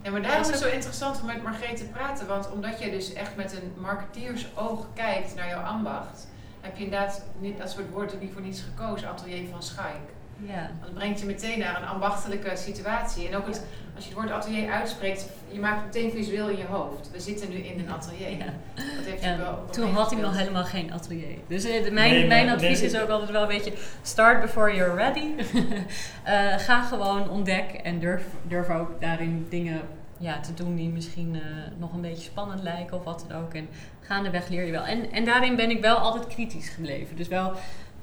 Ja, 0.01 0.11
maar 0.11 0.21
daarom 0.21 0.41
is 0.41 0.47
het 0.47 0.59
zo 0.59 0.69
interessant 0.69 1.21
om 1.21 1.27
met 1.27 1.43
Margreet 1.43 1.77
te 1.77 1.85
praten. 1.85 2.27
Want 2.27 2.51
omdat 2.51 2.79
je 2.79 2.91
dus 2.91 3.13
echt 3.13 3.35
met 3.35 3.53
een 3.53 3.81
marketeersoog 3.81 4.87
kijkt 4.93 5.35
naar 5.35 5.47
jouw 5.47 5.63
ambacht, 5.63 6.27
heb 6.61 6.77
je 6.77 6.83
inderdaad 6.83 7.23
niet, 7.39 7.57
dat 7.57 7.69
soort 7.69 7.89
woorden 7.91 8.19
niet 8.19 8.31
voor 8.33 8.41
niets 8.41 8.61
gekozen, 8.61 9.09
atelier 9.09 9.47
van 9.49 9.63
Schaik. 9.63 10.15
Ja. 10.45 10.69
Dat 10.81 10.93
brengt 10.93 11.19
je 11.19 11.25
meteen 11.25 11.59
naar 11.59 11.81
een 11.81 11.87
ambachtelijke 11.87 12.51
situatie. 12.55 13.27
En 13.27 13.35
ook 13.35 13.47
het, 13.47 13.65
als 13.95 14.03
je 14.03 14.09
het 14.09 14.19
woord 14.19 14.31
atelier 14.31 14.71
uitspreekt, 14.71 15.29
je 15.51 15.59
maakt 15.59 15.83
het 15.83 15.93
meteen 15.93 16.11
visueel 16.11 16.49
in 16.49 16.57
je 16.57 16.65
hoofd. 16.65 17.11
We 17.11 17.19
zitten 17.19 17.49
nu 17.49 17.55
in 17.55 17.79
een 17.79 17.91
atelier. 17.91 18.29
Ja. 18.29 18.45
Dat 18.75 19.05
heeft 19.05 19.23
ja, 19.23 19.37
wel 19.37 19.65
toen 19.71 19.93
had 19.93 20.11
ik 20.11 20.17
nog 20.17 20.37
helemaal 20.37 20.63
geen 20.63 20.93
atelier. 20.93 21.37
Dus 21.47 21.65
uh, 21.65 21.91
mijn, 21.91 22.27
mijn 22.27 22.49
advies 22.49 22.81
is 22.81 22.97
ook 22.97 23.09
altijd 23.09 23.31
wel 23.31 23.41
een 23.41 23.47
beetje: 23.47 23.73
start 24.01 24.41
before 24.41 24.75
you're 24.75 24.95
ready. 24.95 25.27
uh, 26.27 26.57
ga 26.67 26.81
gewoon 26.81 27.29
ontdek 27.29 27.71
en 27.71 27.99
durf, 27.99 28.23
durf 28.47 28.69
ook 28.69 29.01
daarin 29.01 29.47
dingen 29.49 29.81
ja, 30.17 30.39
te 30.39 30.53
doen 30.53 30.75
die 30.75 30.89
misschien 30.89 31.35
uh, 31.35 31.41
nog 31.77 31.93
een 31.93 32.01
beetje 32.01 32.23
spannend 32.23 32.63
lijken 32.63 32.97
of 32.97 33.03
wat 33.03 33.25
dan 33.27 33.41
ook. 33.41 33.53
En 33.53 33.67
gaandeweg 34.01 34.47
leer 34.47 34.65
je 34.65 34.71
wel. 34.71 34.85
En, 34.85 35.11
en 35.11 35.25
daarin 35.25 35.55
ben 35.55 35.69
ik 35.69 35.81
wel 35.81 35.97
altijd 35.97 36.27
kritisch 36.27 36.69
gebleven. 36.69 37.15
Dus 37.15 37.27
wel 37.27 37.53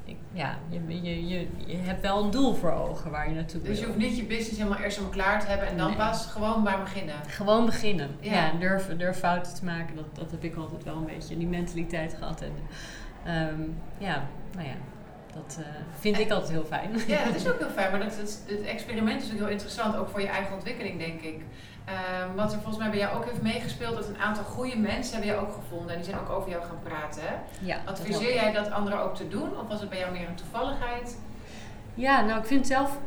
ik, 0.05 0.17
ja, 0.33 0.59
je, 0.69 1.03
je, 1.03 1.27
je, 1.27 1.49
je 1.67 1.77
hebt 1.77 2.01
wel 2.01 2.25
een 2.25 2.31
doel 2.31 2.55
voor 2.55 2.73
ogen 2.73 3.11
waar 3.11 3.29
je 3.29 3.35
naartoe 3.35 3.61
wil. 3.61 3.71
Dus 3.71 3.81
je 3.81 3.87
hoeft 3.87 3.99
niet 3.99 4.17
je 4.17 4.25
business 4.25 4.57
helemaal 4.57 4.79
eerst 4.79 4.97
helemaal 4.97 5.19
klaar 5.19 5.41
te 5.41 5.47
hebben 5.47 5.69
en 5.69 5.77
dan 5.77 5.97
pas 5.97 6.27
gewoon 6.27 6.63
maar 6.63 6.81
beginnen. 6.81 7.15
Gewoon 7.27 7.67
beginnen. 7.67 8.17
Ja, 8.21 8.53
durf, 8.59 8.97
durf 8.97 9.19
fouten 9.19 9.55
te 9.55 9.65
maken. 9.65 9.97
Dat, 9.97 10.17
dat 10.17 10.31
heb 10.31 10.45
ik 10.45 10.57
altijd 10.57 10.85
wel 10.85 10.97
een 10.97 11.07
beetje, 11.07 11.37
die 11.39 11.47
mentaliteit 11.47 12.15
gehad. 12.19 12.43
En 12.43 12.53
um, 13.51 13.77
ja, 13.99 14.29
nou 14.55 14.69
ja, 14.69 14.75
dat 15.35 15.57
uh, 15.61 15.67
vind 15.99 16.19
ik 16.19 16.31
altijd 16.31 16.51
heel 16.51 16.65
fijn. 16.65 16.91
Ja, 17.07 17.25
dat 17.25 17.35
is 17.35 17.49
ook 17.51 17.59
heel 17.59 17.71
fijn. 17.71 17.91
Maar 17.91 18.01
dat, 18.01 18.17
het, 18.17 18.43
het 18.47 18.63
experiment 18.63 19.23
is 19.23 19.33
ook 19.33 19.39
heel 19.39 19.49
interessant, 19.49 19.97
ook 19.97 20.09
voor 20.09 20.21
je 20.21 20.29
eigen 20.29 20.55
ontwikkeling, 20.55 20.99
denk 20.99 21.21
ik. 21.21 21.43
Um, 21.89 22.35
wat 22.35 22.53
er 22.53 22.59
volgens 22.59 22.79
mij 22.79 22.91
bij 22.91 22.99
jou 22.99 23.17
ook 23.17 23.25
heeft 23.25 23.43
meegespeeld, 23.43 23.97
dat 23.97 24.09
een 24.09 24.19
aantal 24.19 24.45
goede 24.45 24.77
mensen 24.77 25.13
hebben 25.13 25.33
jou 25.33 25.47
ook 25.47 25.55
gevonden 25.55 25.91
en 25.91 25.97
die 25.97 26.05
zijn 26.11 26.21
ook 26.21 26.31
over 26.31 26.51
jou 26.51 26.63
gaan 26.63 26.79
praten. 26.83 27.23
Hè? 27.25 27.35
Ja, 27.61 27.79
Adviseer 27.85 28.35
jij 28.35 28.53
dat 28.53 28.71
anderen 28.71 29.01
ook 29.01 29.17
te 29.17 29.29
doen 29.29 29.59
of 29.61 29.69
was 29.69 29.81
het 29.81 29.89
bij 29.89 29.99
jou 29.99 30.13
meer 30.13 30.29
een 30.29 30.35
toevalligheid? 30.35 31.19
Ja, 31.95 32.21
nou 32.21 32.41
ik 32.41 32.47
vind 32.47 32.67
zelf 32.67 32.99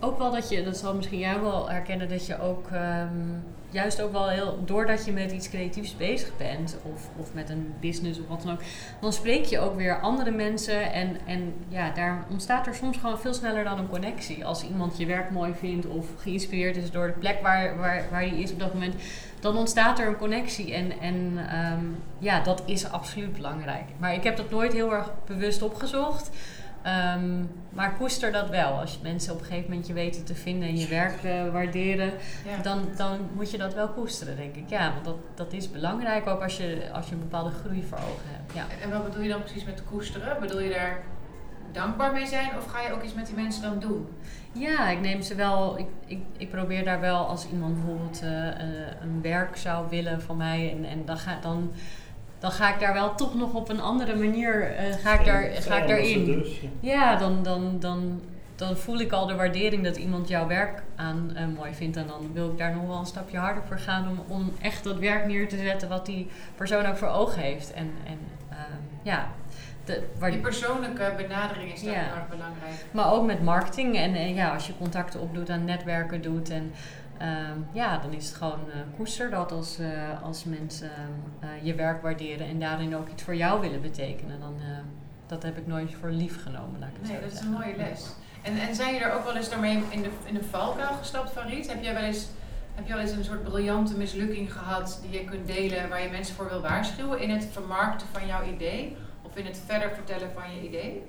ook 0.00 0.18
wel 0.18 0.30
dat 0.30 0.48
je, 0.48 0.64
dat 0.64 0.76
zal 0.76 0.94
misschien 0.94 1.18
jij 1.18 1.40
wel 1.40 1.70
herkennen, 1.70 2.08
dat 2.08 2.26
je 2.26 2.40
ook 2.40 2.66
um, 2.70 3.44
juist 3.74 4.00
ook 4.00 4.12
wel 4.12 4.28
heel, 4.28 4.62
doordat 4.64 5.04
je 5.04 5.12
met 5.12 5.32
iets 5.32 5.48
creatiefs 5.48 5.96
bezig 5.96 6.36
bent, 6.36 6.76
of, 6.94 7.08
of 7.16 7.34
met 7.34 7.50
een 7.50 7.74
business 7.80 8.20
of 8.20 8.28
wat 8.28 8.42
dan 8.42 8.52
ook, 8.52 8.60
dan 9.00 9.12
spreek 9.12 9.44
je 9.44 9.58
ook 9.58 9.76
weer 9.76 10.00
andere 10.00 10.30
mensen 10.30 10.92
en, 10.92 11.16
en 11.26 11.54
ja, 11.68 11.90
daar 11.90 12.26
ontstaat 12.30 12.66
er 12.66 12.74
soms 12.74 12.96
gewoon 12.96 13.18
veel 13.18 13.34
sneller 13.34 13.64
dan 13.64 13.78
een 13.78 13.88
connectie. 13.88 14.44
Als 14.44 14.64
iemand 14.64 14.96
je 14.96 15.06
werk 15.06 15.30
mooi 15.30 15.52
vindt 15.58 15.86
of 15.86 16.06
geïnspireerd 16.16 16.76
is 16.76 16.90
door 16.90 17.06
de 17.06 17.12
plek 17.12 17.42
waar, 17.42 17.78
waar, 17.78 18.04
waar 18.10 18.24
is 18.24 18.52
op 18.52 18.58
dat 18.58 18.72
moment, 18.74 18.94
dan 19.40 19.56
ontstaat 19.56 19.98
er 19.98 20.06
een 20.06 20.16
connectie 20.16 20.74
en, 20.74 21.00
en 21.00 21.38
um, 21.72 21.96
ja, 22.18 22.40
dat 22.40 22.62
is 22.66 22.90
absoluut 22.90 23.32
belangrijk. 23.32 23.84
Maar 23.98 24.14
ik 24.14 24.24
heb 24.24 24.36
dat 24.36 24.50
nooit 24.50 24.72
heel 24.72 24.92
erg 24.92 25.10
bewust 25.26 25.62
opgezocht. 25.62 26.30
Ehm, 26.84 27.44
maar 27.70 27.94
koester 27.94 28.32
dat 28.32 28.48
wel. 28.48 28.78
Als 28.80 28.92
je 28.92 28.98
mensen 29.02 29.32
op 29.32 29.38
een 29.40 29.44
gegeven 29.44 29.68
moment 29.70 29.86
je 29.86 29.92
weten 29.92 30.24
te 30.24 30.34
vinden 30.34 30.68
en 30.68 30.76
je 30.76 30.88
werk 30.88 31.22
uh, 31.24 31.52
waarderen, 31.52 32.12
Ja. 32.46 32.62
dan, 32.62 32.88
dan 32.96 33.18
moet 33.34 33.50
je 33.50 33.58
dat 33.58 33.74
wel 33.74 33.88
koesteren, 33.88 34.36
denk 34.36 34.54
ik. 34.54 34.68
Ja, 34.68 34.92
want 34.92 35.04
dat, 35.04 35.16
dat 35.34 35.52
is 35.52 35.70
belangrijk 35.70 36.26
ook 36.26 36.42
als 36.42 36.56
je, 36.56 36.88
als 36.92 37.06
je 37.08 37.12
een 37.12 37.20
bepaalde 37.20 37.50
groei 37.50 37.82
voor 37.82 37.98
ogen 37.98 38.28
hebt. 38.36 38.52
Ja. 38.54 38.64
En 38.82 38.90
wat 38.90 39.04
bedoel 39.04 39.22
je 39.22 39.28
dan 39.28 39.42
precies 39.42 39.64
met 39.64 39.82
koesteren? 39.90 40.40
Bedoel 40.40 40.60
je 40.60 40.70
daar 40.70 41.02
dankbaar 41.72 42.12
mee 42.12 42.26
zijn 42.26 42.50
of 42.58 42.66
ga 42.66 42.80
je 42.80 42.92
ook 42.92 43.02
iets 43.02 43.14
met 43.14 43.26
die 43.26 43.34
mensen 43.36 43.62
dan 43.62 43.78
doen? 43.78 44.08
Ja, 44.52 44.88
ik 44.90 45.00
neem 45.00 45.22
ze 45.22 45.34
wel. 45.34 45.78
Ik, 45.78 45.86
ik, 46.06 46.22
ik 46.36 46.50
probeer 46.50 46.84
daar 46.84 47.00
wel 47.00 47.26
als 47.26 47.48
iemand 47.52 47.74
bijvoorbeeld 47.74 48.22
eh, 48.22 48.48
eh, 48.48 48.56
een 49.02 49.22
werk 49.22 49.56
zou 49.56 49.88
willen 49.88 50.22
van 50.22 50.36
mij. 50.36 50.72
En, 50.72 50.84
en 50.84 51.04
dan, 51.04 51.16
ga, 51.18 51.38
dan, 51.40 51.72
dan 52.44 52.52
ga 52.52 52.74
ik 52.74 52.80
daar 52.80 52.92
wel 52.92 53.14
toch 53.14 53.34
nog 53.34 53.54
op 53.54 53.68
een 53.68 53.80
andere 53.80 54.16
manier 54.16 54.76
eh, 54.76 54.92
ga 54.92 55.18
ik 55.18 55.24
daar, 55.24 55.42
ga 55.42 55.76
ik 55.76 55.88
daarin. 55.88 56.24
Dus, 56.24 56.60
ja. 56.60 56.68
Ja, 56.80 57.16
dan, 57.16 57.42
dan, 57.42 57.76
dan, 57.80 58.20
dan 58.56 58.76
voel 58.76 58.98
ik 58.98 59.12
al 59.12 59.26
de 59.26 59.34
waardering 59.34 59.84
dat 59.84 59.96
iemand 59.96 60.28
jouw 60.28 60.46
werk 60.46 60.82
aan 60.96 61.32
eh, 61.34 61.46
mooi 61.56 61.74
vindt. 61.74 61.96
En 61.96 62.06
dan 62.06 62.32
wil 62.32 62.50
ik 62.50 62.58
daar 62.58 62.74
nog 62.74 62.86
wel 62.86 62.98
een 62.98 63.06
stapje 63.06 63.38
harder 63.38 63.62
voor 63.68 63.78
gaan 63.78 64.08
om, 64.08 64.36
om 64.36 64.52
echt 64.60 64.84
dat 64.84 64.98
werk 64.98 65.26
neer 65.26 65.48
te 65.48 65.56
zetten 65.56 65.88
wat 65.88 66.06
die 66.06 66.30
persoon 66.56 66.86
ook 66.86 66.96
voor 66.96 67.08
ogen 67.08 67.42
heeft. 67.42 67.72
En, 67.72 67.90
en 68.06 68.18
ehm, 68.50 68.80
ja, 69.02 69.28
de, 69.84 70.02
waar 70.18 70.30
Die 70.30 70.40
persoonlijke 70.40 71.12
benadering 71.16 71.72
is 71.72 71.82
daar 71.82 71.94
Ja. 71.94 72.00
heel 72.00 72.14
erg 72.14 72.28
belangrijk. 72.28 72.84
maar 72.90 73.12
ook 73.12 73.26
met 73.26 73.42
marketing 73.42 73.96
en, 73.96 74.14
en 74.14 74.34
ja, 74.34 74.54
als 74.54 74.66
je 74.66 74.72
contacten 74.78 75.20
opdoet 75.20 75.48
en 75.48 75.64
netwerken 75.64 76.22
doet. 76.22 76.50
En 76.50 76.72
ehm, 77.18 77.58
ja, 77.72 77.98
dan 77.98 78.12
is 78.12 78.26
het 78.26 78.36
gewoon 78.36 78.70
eh, 78.70 78.78
koester 78.96 79.30
dat 79.30 79.52
als, 79.52 79.78
eh, 79.78 80.22
als 80.22 80.44
mensen 80.44 80.90
eh, 81.40 81.48
je 81.62 81.74
werk 81.74 82.02
waarderen 82.02 82.46
en 82.46 82.58
daarin 82.58 82.96
ook 82.96 83.08
iets 83.08 83.22
voor 83.22 83.36
jou 83.36 83.60
willen 83.60 83.82
betekenen. 83.82 84.40
Dan, 84.40 84.54
eh, 84.60 84.66
dat 85.26 85.42
heb 85.42 85.58
ik 85.58 85.66
nooit 85.66 85.94
voor 86.00 86.10
lief 86.10 86.42
genomen, 86.42 86.80
laat 86.80 86.88
ik 86.88 86.94
het 87.00 87.08
Nee, 87.08 87.16
zo 87.16 87.22
dat 87.22 87.32
is 87.32 87.40
een 87.40 87.50
mooie 87.50 87.76
les. 87.76 88.14
En, 88.42 88.58
en 88.58 88.74
zijn 88.74 88.94
je 88.94 89.00
er 89.00 89.12
ook 89.12 89.24
wel 89.24 89.36
eens 89.36 89.50
daarmee 89.50 89.82
in 89.88 90.02
de, 90.02 90.10
in 90.24 90.34
de 90.34 90.44
valkuil 90.44 90.94
gestapt 90.98 91.30
van 91.30 91.46
Riet? 91.46 91.68
Heb 91.68 91.82
jij 91.82 91.94
wel 91.94 92.02
eens, 92.02 92.26
heb 92.74 92.86
je 92.86 92.92
wel 92.92 93.02
eens 93.02 93.10
een 93.10 93.24
soort 93.24 93.42
briljante 93.42 93.96
mislukking 93.96 94.52
gehad 94.52 94.98
die 95.02 95.20
je 95.20 95.24
kunt 95.24 95.46
delen 95.46 95.88
waar 95.88 96.02
je 96.02 96.10
mensen 96.10 96.34
voor 96.34 96.48
wil 96.48 96.60
waarschuwen 96.60 97.20
in 97.20 97.30
het 97.30 97.48
vermarkten 97.52 98.06
van 98.12 98.26
jouw 98.26 98.42
idee? 98.42 98.96
Of 99.22 99.36
in 99.36 99.46
het 99.46 99.62
verder 99.66 99.90
vertellen 99.94 100.30
van 100.34 100.54
je 100.54 100.68
idee? 100.68 101.02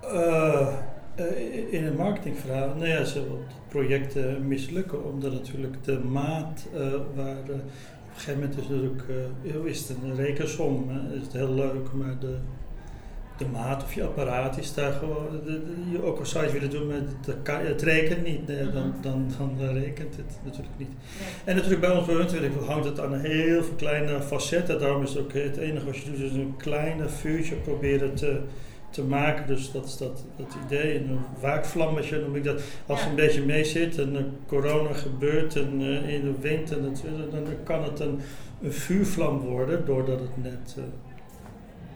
Eh, 0.00 0.68
eh, 1.18 1.72
in 1.72 1.84
het 1.84 1.96
marketingverhaal, 1.96 2.74
nou 2.74 2.88
ja, 2.88 3.04
ze 3.04 3.22
projecten 3.68 4.48
mislukken, 4.48 5.04
omdat 5.04 5.32
natuurlijk 5.32 5.84
de 5.84 5.98
maat 5.98 6.66
eh, 6.74 6.80
waar 7.14 7.26
eh, 7.36 7.36
op 7.42 8.14
een 8.14 8.24
gegeven 8.24 8.40
moment 8.40 8.58
is 8.58 8.68
natuurlijk, 8.68 9.02
heel- 9.42 9.64
is 9.64 9.88
het 9.88 9.96
een 10.04 10.16
rekensom, 10.16 10.88
hè, 10.88 11.16
is 11.16 11.22
het 11.22 11.32
heel 11.32 11.54
leuk, 11.54 11.92
maar 11.92 12.16
de, 12.20 12.34
de 13.38 13.46
maat 13.46 13.82
of 13.82 13.94
je 13.94 14.04
apparaat 14.04 14.58
is 14.58 14.74
daar 14.74 14.92
gewoon, 14.92 15.26
de, 15.44 15.44
de- 15.44 15.90
je, 15.90 16.02
ook 16.02 16.18
al 16.18 16.26
zou 16.26 16.46
je 16.46 16.52
willen 16.52 16.70
doen, 16.70 16.86
maar 16.86 16.96
het, 16.96 17.68
het 17.68 17.82
rekent 17.82 18.24
niet, 18.24 18.46
nee, 18.46 18.70
dan, 18.70 18.86
Mhm. 18.88 19.00
dan, 19.00 19.26
dan, 19.38 19.50
dan 19.58 19.74
rekent 19.74 20.16
het 20.16 20.38
natuurlijk 20.44 20.74
niet. 20.78 20.88
En 21.44 21.54
natuurlijk 21.54 21.80
bij 21.80 21.90
ons 21.96 22.06
bij 22.06 22.14
Huntwerk 22.14 22.52
hangt 22.66 22.84
het 22.84 23.00
aan 23.00 23.14
heel 23.14 23.62
veel 23.62 23.74
kleine 23.76 24.20
facetten. 24.22 24.78
Daarom 24.80 25.02
is 25.02 25.08
het 25.14 25.18
ook 25.22 25.32
het 25.32 25.56
enige 25.56 25.84
wat 25.86 25.96
je 25.96 26.10
doet, 26.10 26.20
is 26.20 26.32
een 26.32 26.54
kleine 26.56 27.08
vuurtje 27.08 27.54
proberen 27.54 28.14
te, 28.14 28.40
te 28.90 29.02
maken. 29.02 29.46
Dus 29.46 29.72
dat 29.72 29.84
is 29.84 29.96
dat, 29.96 30.24
dat 30.36 30.56
idee. 30.66 30.98
En 30.98 31.08
een 31.10 31.18
waakvlammetje 31.40 32.20
noem 32.20 32.36
ik 32.36 32.44
dat. 32.44 32.60
Als 32.86 33.00
het 33.00 33.08
een 33.08 33.16
beetje 33.16 33.44
mee 33.44 33.64
zit 33.64 33.98
en 33.98 34.16
eh, 34.16 34.22
corona 34.46 34.92
gebeurt 34.92 35.56
en 35.56 35.80
eh, 35.80 36.14
in 36.14 36.20
de 36.20 36.34
wind, 36.40 36.72
en 36.72 36.82
dat, 36.82 37.02
dan 37.30 37.44
kan 37.64 37.82
het 37.82 38.00
een, 38.00 38.20
een 38.62 38.72
vuurvlam 38.72 39.38
worden 39.38 39.86
doordat 39.86 40.20
het 40.20 40.42
net... 40.42 40.74
eh, 40.76 40.82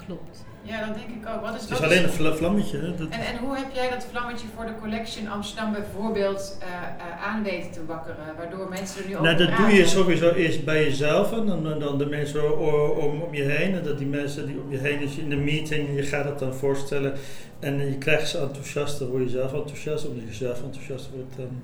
Klopt. 0.07 0.45
Ja, 0.65 0.87
dat 0.87 0.95
denk 0.95 1.09
ik 1.09 1.29
ook. 1.35 1.41
Wat 1.41 1.55
is, 1.55 1.61
het 1.61 1.71
wat 1.71 1.79
is 1.81 1.85
is- 1.87 1.93
alleen 1.93 2.05
een 2.05 2.11
vla- 2.13 2.35
vlammetje. 2.35 2.79
Hè? 2.79 2.95
Dat, 2.95 3.09
En, 3.09 3.21
en 3.21 3.37
hoe 3.39 3.57
heb 3.57 3.67
jij 3.75 3.91
dat 3.91 4.07
vlammetje 4.11 4.47
voor 4.57 4.67
de 4.67 4.73
Collection 4.81 5.29
Amsterdam 5.29 5.73
bijvoorbeeld 5.73 6.59
eh, 6.61 7.27
aan 7.27 7.43
weten 7.43 7.71
te 7.71 7.85
wakkeren? 7.87 8.37
Waardoor 8.37 8.69
mensen 8.69 9.01
er 9.03 9.09
nu 9.09 9.13
over 9.17 9.25
Nou, 9.27 9.37
dat 9.47 9.57
doe 9.57 9.67
je 9.69 9.87
sowieso 9.87 10.31
eerst 10.33 10.65
bij 10.65 10.85
jezelf 10.85 11.33
en 11.33 11.47
dan, 11.47 11.79
dan 11.81 11.99
de 11.99 12.07
mensen 12.07 12.59
om, 13.01 13.21
om 13.23 13.35
je 13.35 13.43
heen. 13.43 13.75
En 13.75 13.83
dat 13.85 13.99
die 13.99 14.07
mensen 14.07 14.47
die 14.47 14.61
om 14.65 14.71
je 14.71 14.79
heen 14.79 15.01
is 15.01 15.17
in 15.17 15.31
de 15.31 15.37
meeting, 15.37 15.97
je 15.97 16.03
gaat 16.03 16.25
het 16.25 16.39
dan 16.39 16.55
voorstellen. 16.55 17.13
En 17.61 17.79
je 17.79 17.99
krijgt 17.99 18.29
ze 18.29 18.39
enthousiast, 18.39 18.99
dan 18.99 19.09
word 19.09 19.23
je 19.23 19.29
zelf 19.29 19.53
enthousiast. 19.53 20.07
Omdat 20.07 20.25
je 20.29 20.35
zelf 20.35 20.63
enthousiast 20.63 21.11
wordt, 21.15 21.37
dan, 21.37 21.63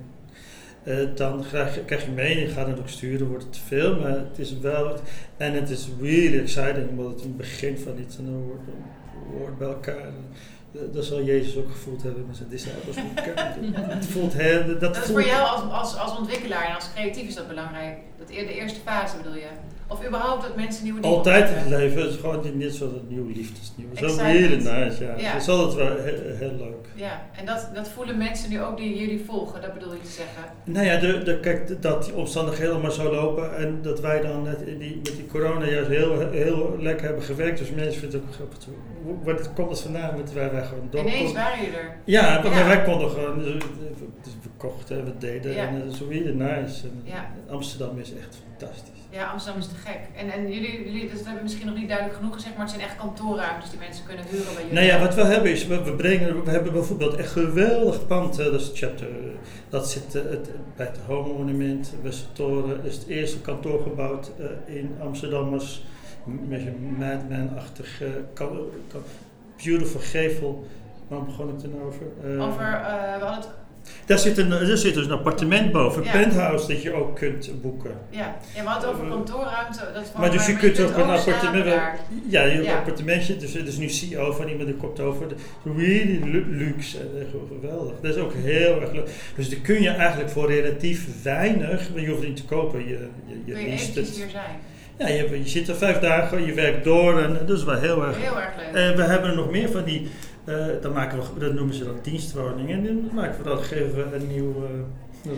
eh, 0.85 0.97
dan 1.15 1.45
krijg, 1.49 1.75
je- 1.75 1.85
krijg 1.85 2.05
je 2.05 2.11
mee. 2.11 2.35
En 2.35 2.41
je 2.41 2.49
gaat 2.49 2.67
het 2.67 2.79
ook 2.79 2.89
sturen, 2.89 3.27
wordt 3.29 3.45
het 3.45 3.53
te 3.53 3.61
veel. 3.67 4.01
Maar 4.01 4.11
het 4.11 4.39
is 4.39 4.59
wel, 4.59 4.95
en 5.37 5.53
het 5.53 5.71
is 5.71 5.89
really 6.01 6.39
exciting, 6.41 6.89
omdat 6.89 7.11
het 7.11 7.25
een 7.25 7.37
begin 7.37 7.79
van 7.79 7.99
iets 7.99 8.19
en 8.19 8.25
dan 8.25 8.35
hoort, 8.35 8.61
hoort 9.39 9.59
bij 9.59 9.69
elkaar. 9.69 9.97
Eh, 9.97 10.81
Dat 10.93 11.05
zal 11.05 11.23
Jezus 11.23 11.57
ook 11.57 11.71
gevoeld 11.71 12.03
hebben 12.03 12.25
met 12.27 12.37
zijn 12.37 12.49
disciples. 12.49 12.97
Het 13.97 14.07
voelt 14.07 14.33
heel, 14.33 14.67
dat, 14.67 14.81
Dat 14.81 14.97
is 14.97 15.03
voelt, 15.03 15.19
voor 15.19 15.27
jou 15.29 15.49
als, 15.49 15.73
als, 15.73 15.97
als 15.97 16.19
ontwikkelaar 16.19 16.67
en 16.69 16.75
als 16.75 16.91
creatief 16.95 17.29
is 17.29 17.35
dat 17.35 17.49
belangrijk. 17.49 17.97
Dat, 18.19 18.29
de 18.29 18.55
eerste 18.55 18.81
fase 18.85 19.17
bedoel 19.17 19.35
je? 19.35 19.47
Of 19.91 20.07
überhaupt 20.07 20.43
dat 20.43 20.57
mensen 20.57 20.85
nieuwe 20.85 21.01
dingen 21.01 21.17
Altijd 21.17 21.49
in 21.51 21.57
het 21.57 21.69
leven 21.69 22.09
is 22.09 22.17
gewoon 22.17 22.41
niet- 22.45 22.55
net 22.55 22.75
zoals 22.75 22.93
het 22.93 23.09
nieuwe 23.11 23.33
liefdesnieuw. 23.33 23.87
Zo 23.97 24.05
Excitement. 24.05 24.39
really 24.39 24.85
nice, 24.85 25.05
ja. 25.05 25.15
Ja. 25.19 25.33
Dat 25.33 25.41
is 25.43 25.49
altijd 25.49 25.75
wel 25.89 25.97
heel, 26.05 26.19
heel 26.37 26.53
leuk. 26.59 26.87
Ja, 26.95 27.23
en 27.39 27.47
dat, 27.47 27.71
dat 27.75 27.89
voelen 27.89 28.19
mensen 28.19 28.51
nu 28.51 28.63
ook 28.63 28.77
die 28.77 28.99
jullie 28.99 29.25
volgen, 29.27 29.61
dat 29.61 29.75
bedoel 29.75 29.93
je 29.95 30.01
te 30.01 30.11
zeggen. 30.11 30.43
Nou 30.65 30.87
ja, 30.87 30.97
de, 30.97 31.23
de, 31.23 31.41
kijk, 31.41 31.83
dat 31.83 32.05
die 32.05 32.15
omstandigheden 32.15 32.73
allemaal 32.73 32.91
zo 32.91 33.13
lopen 33.13 33.57
en 33.57 33.79
dat 33.83 34.01
wij 34.01 34.21
dan 34.21 34.43
net 34.43 34.61
in 34.61 34.79
die, 34.79 34.97
met 34.97 35.17
die 35.17 35.27
corona 35.27 35.67
juist 35.67 35.89
heel, 35.89 36.31
heel 36.31 36.77
lekker 36.81 37.07
hebben 37.07 37.25
gewerkt. 37.25 37.59
Dus 37.59 37.71
mensen 37.71 38.01
vinden 38.01 38.21
het 38.21 38.29
ook 38.29 38.35
grappig. 38.35 38.59
Waar 39.25 39.49
komt 39.55 39.69
dat 39.69 39.81
vandaan? 39.81 40.17
Met 40.17 40.33
wij, 40.33 40.51
wij 40.53 40.65
gewoon 40.65 40.89
door. 40.91 41.01
Ineens 41.01 41.33
waren 41.33 41.59
jullie 41.65 41.77
er. 41.79 41.97
Ja, 42.05 42.41
maar 42.43 42.59
Ja. 42.59 42.67
wij 42.67 42.83
konden 42.83 43.11
gewoon, 43.11 43.39
dus, 43.39 43.63
dus 44.23 44.33
we 44.43 44.49
kochten 44.57 44.99
en 44.99 45.05
we 45.05 45.13
deden 45.19 45.53
Ja. 45.53 45.67
en 45.69 45.83
is 45.91 46.01
really 46.09 46.33
nice. 46.35 46.87
En 46.87 47.03
Ja. 47.05 47.31
Amsterdam 47.51 47.99
is 47.99 48.08
echt 48.17 48.37
fantastisch. 48.49 48.99
Ja, 49.11 49.31
Amsterdam 49.31 49.61
is 49.61 49.69
te 49.69 49.75
gek. 49.75 50.01
En, 50.17 50.31
en 50.31 50.53
jullie, 50.53 50.85
jullie, 50.85 51.11
dat 51.13 51.25
hebben 51.25 51.43
misschien 51.43 51.67
nog 51.67 51.77
niet 51.77 51.89
duidelijk 51.89 52.17
genoeg 52.17 52.35
gezegd, 52.35 52.57
maar 52.57 52.67
het 52.67 52.75
zijn 52.75 52.89
echt 52.89 52.97
kantoorruimtes 52.97 53.71
die 53.71 53.79
mensen 53.79 54.05
kunnen 54.05 54.25
huren 54.25 54.55
bij 54.55 54.63
jullie. 54.63 54.73
Nou 54.73 54.87
ja, 54.87 54.99
wat 55.01 55.15
we 55.15 55.23
hebben 55.23 55.51
is, 55.51 55.67
we, 55.67 55.83
we, 55.83 55.93
brengen, 55.93 56.45
we 56.45 56.51
hebben 56.51 56.73
bijvoorbeeld 56.73 57.15
echt 57.15 57.33
geweldig 57.33 58.07
pand, 58.07 58.37
dat 58.37 58.53
is 58.61 58.67
het 58.67 58.79
chapter, 58.79 59.09
dat 59.69 59.91
zit 59.91 60.15
eh, 60.15 60.23
het, 60.23 60.51
bij 60.77 60.87
het 60.87 60.99
Home 61.07 61.33
Monument, 61.33 61.93
Westertoren, 62.03 62.85
is 62.85 62.95
het 62.95 63.07
eerste 63.07 63.41
kantoor 63.41 63.83
gebouwd 63.83 64.31
eh, 64.39 64.77
in 64.77 64.97
Amsterdam 65.01 65.53
als 65.53 65.85
met 66.25 66.61
een 66.61 66.95
Madman-achtig, 66.99 68.03
beautiful 69.65 70.01
gevel. 70.01 70.67
Waar 71.09 71.25
begon 71.25 71.49
ik 71.49 71.61
dan 71.61 71.83
over? 71.87 72.07
Eh, 72.25 72.47
Over, 72.47 72.65
we 73.19 73.25
hadden 73.25 73.35
het, 73.35 73.49
daar, 74.07 74.19
zit 74.19 74.39
een, 74.39 74.49
daar 74.51 74.77
zit 74.77 74.95
dus 74.95 75.05
een 75.07 75.13
appartement 75.13 75.73
boven, 75.73 75.99
een 76.01 76.05
Ja. 76.07 76.11
penthouse 76.13 76.67
dat 76.69 76.83
je 76.83 76.93
ook 76.93 77.17
kunt 77.17 77.51
boeken. 77.63 77.91
ja, 78.11 78.37
ja, 78.55 78.63
we 78.63 78.69
hadden 78.69 78.89
het 78.89 78.99
over 78.99 79.09
kantoorruimte. 79.11 79.79
Dat 79.95 80.09
van, 80.13 80.21
Maar 80.21 80.31
dus 80.31 80.47
je 80.47 80.53
maar 80.53 80.61
kunt 80.61 80.81
ook 80.81 80.97
een 80.97 81.03
appartement. 81.11 81.65
daar. 81.65 81.99
Ja, 82.29 82.43
je 82.43 82.51
hebt 82.53 82.65
Ja. 82.65 82.73
een 82.73 82.79
appartementje. 82.79 83.37
Dus 83.37 83.55
is 83.55 83.77
nu 83.77 83.89
CEO 83.89 84.33
van 84.33 84.49
iemand 84.49 84.67
die 84.67 84.77
komt 84.77 85.01
over. 85.01 85.27
Really 85.77 86.21
lu- 86.25 86.45
luxe. 86.57 86.99
geweldig. 87.61 87.95
Dat 88.03 88.17
is 88.17 88.23
ook 88.23 88.33
heel 88.35 88.81
erg 88.81 88.93
leuk. 88.93 89.09
Dus 89.37 89.49
die 89.49 89.61
kun 89.61 89.83
je 89.83 89.89
eigenlijk 89.91 90.31
voor 90.31 90.47
relatief 90.53 91.23
weinig. 91.23 91.89
Want 91.89 92.01
je 92.01 92.11
hoeft 92.11 92.23
niet 92.27 92.37
te 92.37 92.45
kopen. 92.45 92.79
Je, 92.81 92.89
je, 93.27 93.41
je 93.45 93.53
Kun 93.53 93.63
je 93.65 93.71
het. 93.71 93.95
hier 93.95 94.29
zijn. 94.31 94.57
Ja, 94.99 95.09
je, 95.09 95.39
je 95.43 95.49
zit 95.49 95.69
er 95.69 95.77
vijf 95.77 95.99
dagen. 95.99 96.47
Je 96.47 96.53
werkt 96.53 96.85
door. 96.85 97.21
En 97.21 97.39
dat 97.47 97.59
is 97.59 97.65
wel 97.65 97.79
heel 97.79 98.05
erg. 98.05 98.17
Heel 98.17 98.41
erg 98.41 98.51
leuk. 98.57 98.75
En 98.83 98.97
we 98.97 99.03
hebben 99.03 99.31
er 99.31 99.37
nog 99.37 99.51
meer 99.51 99.69
van 99.71 99.85
die. 99.85 100.09
Eh 100.49 100.83
dan 100.83 100.93
maken 100.93 101.19
we, 101.19 101.41
dat 101.41 101.53
noemen 101.55 101.75
ze 101.75 101.85
dan 101.85 101.99
dienstwoningen. 102.03 102.79
En 102.79 102.85
dan 102.85 103.11
maken 103.15 103.39
we 103.43 103.49
dan 103.49 103.59
geven 103.63 104.11
we 104.11 104.17
een 104.17 104.27
nieuw. 104.27 104.65
eh, 104.65 104.71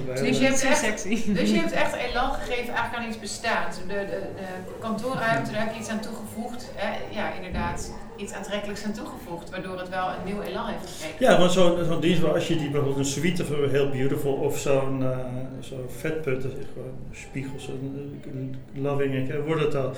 dat 0.07 0.17
Dus 0.17 0.39
je 0.39 0.45
hebt 0.45 0.63
echt- 0.65 0.79
sexy. 0.79 1.33
Dus 1.33 1.51
je 1.51 1.57
hebt 1.59 1.73
echt 1.73 1.95
elan 1.95 2.33
gegeven 2.33 2.75
eigenlijk 2.75 2.95
aan 2.97 3.09
iets 3.09 3.19
bestaans. 3.21 3.77
De, 3.77 3.83
de, 3.87 4.05
de 4.37 4.73
kantoorruimte, 4.81 5.53
daar 5.53 5.63
heb 5.65 5.73
je 5.75 5.81
iets 5.81 5.89
aan 5.89 6.01
toegevoegd. 6.01 6.71
Hè? 6.75 7.19
Ja, 7.21 7.33
inderdaad, 7.35 7.93
iets 8.21 8.33
aantrekkelijks 8.33 8.85
aan 8.85 8.93
toegevoegd, 8.93 9.51
waardoor 9.51 9.79
het 9.79 9.89
wel 9.89 10.09
een 10.09 10.25
nieuw 10.25 10.41
elan 10.41 10.67
heeft 10.67 10.91
gekregen. 10.91 11.17
Ja, 11.27 11.39
want 11.39 11.53
zo'n 11.53 12.01
dienst, 12.01 12.21
waar 12.21 12.35
als 12.35 12.49
je 12.49 12.57
die 12.57 12.71
bijvoorbeeld 12.71 12.99
een 12.99 13.13
suite 13.13 13.45
voor 13.45 13.69
heel 13.69 13.91
beautiful 13.91 14.33
of 14.33 14.59
zo'n 14.59 15.03
eh 15.03 15.19
zo'n 15.61 15.87
vetput, 15.89 16.43
gewoon 16.43 16.95
spiegels, 17.13 17.69
een 17.69 18.57
eh, 18.75 18.83
loving, 18.83 19.29
ik 19.29 19.45
wordt 19.47 19.63
het 19.63 19.75
al. 19.75 19.93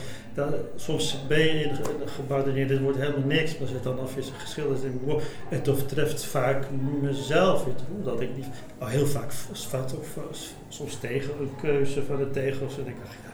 Soms 0.77 1.19
ben 1.29 1.39
je 1.39 1.51
in 1.51 1.71
een 1.71 2.09
gebouw 2.09 2.45
en 2.45 2.67
dit 2.67 2.81
wordt 2.81 2.99
helemaal 2.99 3.27
niks, 3.27 3.59
maar 3.59 3.69
het 3.69 3.83
dan 3.83 4.01
af 4.01 4.17
is 4.17 4.33
geschilderd, 4.39 4.85
ik, 4.85 4.91
wow, 5.05 5.21
het 5.49 5.69
overtreft 5.69 6.25
vaak 6.25 6.67
mezelf. 7.01 7.65
weet 7.65 7.79
je 7.79 7.85
wel, 7.95 8.13
Dat 8.13 8.21
ik 8.21 8.37
niet, 8.37 8.47
al 8.79 8.87
heel 8.87 9.07
vaak 9.07 9.33
fout 9.53 9.99
of 9.99 10.17
eh, 10.17 10.23
soms 10.69 10.97
tegen 10.97 11.33
een 11.41 11.51
keuze 11.61 12.05
van 12.05 12.17
de 12.17 12.31
tegels 12.31 12.79
en 12.79 12.87
ik 12.87 12.97
dacht, 13.05 13.17
ja. 13.25 13.32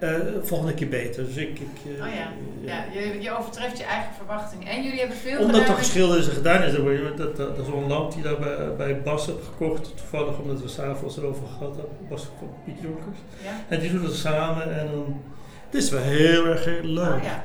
Eh, 0.00 0.10
volgende 0.42 0.74
keer 0.74 0.88
beter. 0.88 1.24
Dus 1.24 1.36
ik, 1.36 1.58
ik, 1.58 1.98
eh, 1.98 2.06
Oh 2.06 2.14
ja, 2.14 2.28
ja 2.60 2.84
je, 2.92 3.20
je 3.20 3.30
overtreft 3.38 3.78
je 3.78 3.84
eigen 3.84 4.14
verwachting. 4.16 4.68
En 4.68 4.82
jullie 4.82 4.98
hebben 4.98 5.16
veel 5.16 5.38
omdat 5.38 5.50
gedaan 5.60 5.66
toch 5.66 5.78
geschilderd 5.78 6.20
is 6.20 6.28
en 6.28 6.34
gedaan 6.34 6.62
is, 6.62 6.72
dat, 6.74 7.16
dat, 7.16 7.36
dat 7.36 7.58
is 7.58 7.66
zo'n 7.66 7.86
lamp 7.88 8.12
die 8.12 8.22
daar 8.22 8.38
bij, 8.38 8.76
bij 8.76 9.02
Bas 9.02 9.26
heb 9.26 9.42
gekocht, 9.44 9.96
toevallig 9.96 10.38
omdat 10.38 10.62
we 10.62 10.68
s'avonds 10.68 11.16
erover 11.16 11.46
gehad 11.46 11.76
hebben, 11.76 11.96
Bas 12.08 12.22
van 12.38 12.54
Piet 12.64 12.80
Jonkers. 12.80 13.18
Ja? 13.42 13.50
En 13.68 13.80
die 13.80 13.90
doen 13.92 14.04
het 14.04 14.14
samen 14.14 14.78
en 14.78 14.86
dan, 14.90 15.22
het 15.66 15.74
is 15.82 15.90
wel 15.90 16.02
heel 16.02 16.46
erg 16.46 16.64
leuk. 16.82 17.14
Oh 17.14 17.22
ja, 17.22 17.44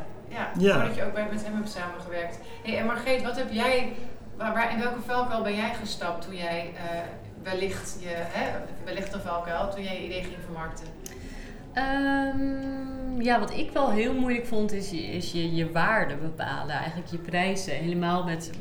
ja. 0.58 0.90
Je 0.96 1.04
ook 1.06 1.14
bij- 1.14 1.28
met 1.32 1.44
hem 1.46 1.56
hebt 1.56 1.70
samengewerkt. 1.70 2.40
Hey, 2.64 2.78
en 2.78 2.86
Margreet, 2.86 3.24
wat 3.24 3.38
heb 3.38 3.52
jij, 3.52 3.94
waar, 4.38 4.54
waar, 4.54 4.72
in 4.72 4.80
welke 4.80 5.02
valkuil 5.06 5.44
ben 5.44 5.56
jij 5.56 5.74
gestapt 5.74 6.26
toen 6.26 6.36
jij 6.36 6.72
eh, 6.76 7.00
wellicht, 7.44 7.98
je, 8.02 8.08
hè, 8.12 8.46
wellicht 8.86 9.14
een 9.14 9.22
valkuil, 9.22 9.70
toen 9.70 9.84
jij 9.84 9.94
je 10.02 10.06
idee 10.06 10.22
ging 10.24 10.36
vermarkten? 10.44 10.86
Ehm, 11.76 13.22
ja, 13.22 13.40
wat 13.40 13.58
ik 13.58 13.72
wel 13.72 13.92
heel 13.92 14.14
moeilijk 14.14 14.46
vond, 14.46 14.72
is 14.72 14.90
je, 14.90 15.02
is 15.02 15.32
je, 15.32 15.56
je 15.56 15.72
waarde 15.72 16.16
bepalen. 16.16 16.76
Eigenlijk 16.76 17.12
je 17.12 17.18
prijzen. 17.18 17.74
Helemaal 17.74 18.24
met... 18.24 18.52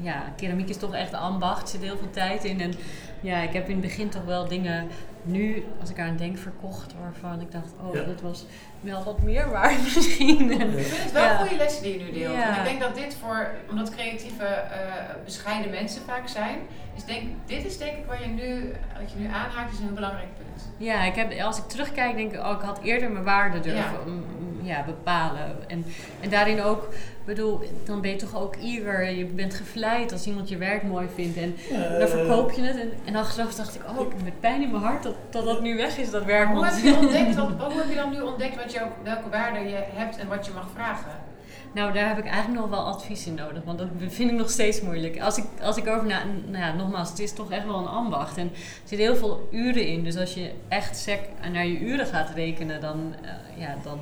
Ja, 0.00 0.32
keramiek 0.36 0.68
is 0.68 0.76
toch 0.76 0.94
echt 0.94 1.14
ambacht. 1.14 1.68
Zit 1.68 1.82
heel 1.82 1.96
veel 1.96 2.10
tijd 2.10 2.44
in. 2.44 2.60
En 2.60 2.72
ja, 3.20 3.36
ik 3.42 3.52
heb 3.52 3.66
in 3.68 3.72
het 3.72 3.80
begin 3.80 4.08
toch 4.08 4.24
wel 4.24 4.48
dingen... 4.48 4.88
Nu, 5.22 5.64
als 5.80 5.90
ik 5.90 5.98
aan 5.98 6.16
denk, 6.16 6.38
verkocht 6.38 6.94
waarvan 7.00 7.40
ik 7.40 7.52
dacht... 7.52 7.72
Oh, 7.82 7.94
Ja. 7.94 8.02
dat 8.02 8.20
was 8.20 8.44
wel 8.80 9.04
wat 9.04 9.22
meer 9.22 9.50
waard 9.50 9.82
misschien. 9.94 10.60
En-. 10.60 10.78
Ik 10.78 10.84
vind 10.84 11.02
het 11.02 11.12
wel 11.12 11.22
Ja. 11.22 11.36
goede 11.36 11.56
lessen 11.56 11.82
die 11.82 11.98
je 11.98 12.04
nu 12.04 12.12
deelt. 12.12 12.32
Ja. 12.34 12.52
En 12.52 12.58
ik 12.58 12.64
denk 12.64 12.80
dat 12.80 12.94
dit 12.94 13.16
voor, 13.20 13.50
omdat 13.70 13.90
creatieve, 13.90 14.44
eh, 14.44 14.78
bescheiden 15.24 15.70
mensen 15.70 16.02
vaak 16.02 16.28
zijn, 16.28 16.58
is 16.96 17.04
denk, 17.04 17.22
dit 17.46 17.64
is 17.64 17.78
denk 17.78 17.96
ik 17.96 18.04
waar 18.06 18.22
je 18.22 18.28
nu, 18.28 18.72
wat 19.00 19.12
je 19.12 19.18
nu 19.18 19.26
aanhaakt, 19.26 19.72
is 19.72 19.78
een 19.78 19.84
heel 19.84 19.94
belangrijk 19.94 20.28
punt. 20.36 20.68
Ja, 20.76 21.02
ik 21.04 21.14
heb, 21.14 21.40
als 21.40 21.58
ik 21.58 21.64
terugkijk, 21.64 22.16
denk 22.16 22.32
ik, 22.32 22.40
oh, 22.40 22.50
ik 22.60 22.66
had 22.66 22.80
eerder 22.82 23.10
mijn 23.10 23.24
waarde 23.24 23.60
durven 23.60 24.24
Ja. 24.62 24.84
bepalen. 24.84 25.68
En, 25.68 25.84
en 26.20 26.30
daarin 26.30 26.62
ook, 26.62 26.88
bedoel, 27.24 27.60
dan 27.84 28.00
ben 28.00 28.10
je 28.10 28.16
toch 28.16 28.36
ook 28.36 28.56
eager. 28.56 29.10
Je 29.10 29.24
bent 29.24 29.54
gevleid 29.54 30.12
als 30.12 30.26
iemand 30.26 30.48
je 30.48 30.56
werk 30.56 30.82
mooi 30.82 31.06
vindt. 31.14 31.36
En 31.36 31.56
dan 31.70 31.80
Eh, 31.80 32.06
verkoop 32.06 32.50
je 32.52 32.62
het. 32.62 32.76
En, 32.80 32.92
en 33.04 33.16
achteraf 33.16 33.54
dacht 33.54 33.74
ik, 33.74 33.80
oh, 33.88 34.06
ik 34.06 34.12
heb 34.12 34.22
met 34.24 34.40
pijn 34.40 34.62
in 34.62 34.70
mijn 34.70 34.82
hart 34.82 35.02
dat 35.02 35.14
dat, 35.30 35.44
dat 35.44 35.60
nu 35.62 35.76
weg 35.76 35.98
is, 35.98 36.10
dat 36.10 36.24
werk. 36.24 36.48
Hoe 36.48 36.60
Want- 36.60 36.72
heb, 36.72 36.84
je 36.84 36.96
ontdekt, 36.98 37.34
wat, 37.34 37.48
hoe 37.48 37.80
heb 37.80 37.88
je 37.88 37.94
dan 37.94 38.10
nu 38.10 38.20
ontdekt 38.20 38.56
wat 38.56 38.72
jou, 38.72 38.88
welke 39.02 39.28
waarde 39.30 39.58
je 39.68 39.76
hebt 39.94 40.16
en 40.16 40.28
wat 40.28 40.46
je 40.46 40.52
mag 40.52 40.68
vragen? 40.74 41.28
Nou, 41.74 41.92
daar 41.92 42.08
heb 42.08 42.18
ik 42.18 42.26
eigenlijk 42.26 42.60
nog 42.60 42.70
wel 42.70 42.86
advies 42.86 43.26
in 43.26 43.34
nodig, 43.34 43.62
want 43.64 43.78
dat 43.78 43.88
vind 44.08 44.30
ik 44.30 44.36
nog 44.36 44.50
steeds 44.50 44.80
moeilijk. 44.80 45.20
Als 45.20 45.38
ik, 45.38 45.44
als 45.62 45.76
ik 45.76 45.86
over 45.88 46.06
na, 46.06 46.22
nou 46.46 46.64
ja, 46.64 46.72
nogmaals, 46.74 47.08
het 47.08 47.18
is 47.18 47.32
toch 47.32 47.50
echt 47.50 47.64
wel 47.66 47.78
een 47.78 47.86
ambacht 47.86 48.36
en 48.36 48.44
er 48.52 48.58
zitten 48.84 49.06
heel 49.06 49.16
veel 49.16 49.48
uren 49.50 49.86
in. 49.86 50.04
Dus 50.04 50.16
als 50.16 50.34
je 50.34 50.50
echt 50.68 50.96
sec 50.96 51.20
naar 51.52 51.66
je 51.66 51.78
uren 51.78 52.06
gaat 52.06 52.30
rekenen, 52.34 52.80
dan, 52.80 53.14
eh, 53.22 53.60
ja, 53.62 53.76
dan 53.82 53.98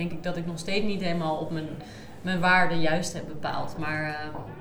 denk 0.00 0.12
ik 0.12 0.22
dat 0.22 0.36
ik 0.36 0.46
nog 0.46 0.58
steeds 0.58 0.84
niet 0.86 1.00
helemaal 1.02 1.36
op 1.36 1.50
mijn, 1.50 1.68
mijn 2.22 2.40
waarde 2.40 2.74
juist 2.74 3.12
heb 3.12 3.26
bepaald. 3.26 3.78
Maar 3.78 4.02
eh, 4.04 4.14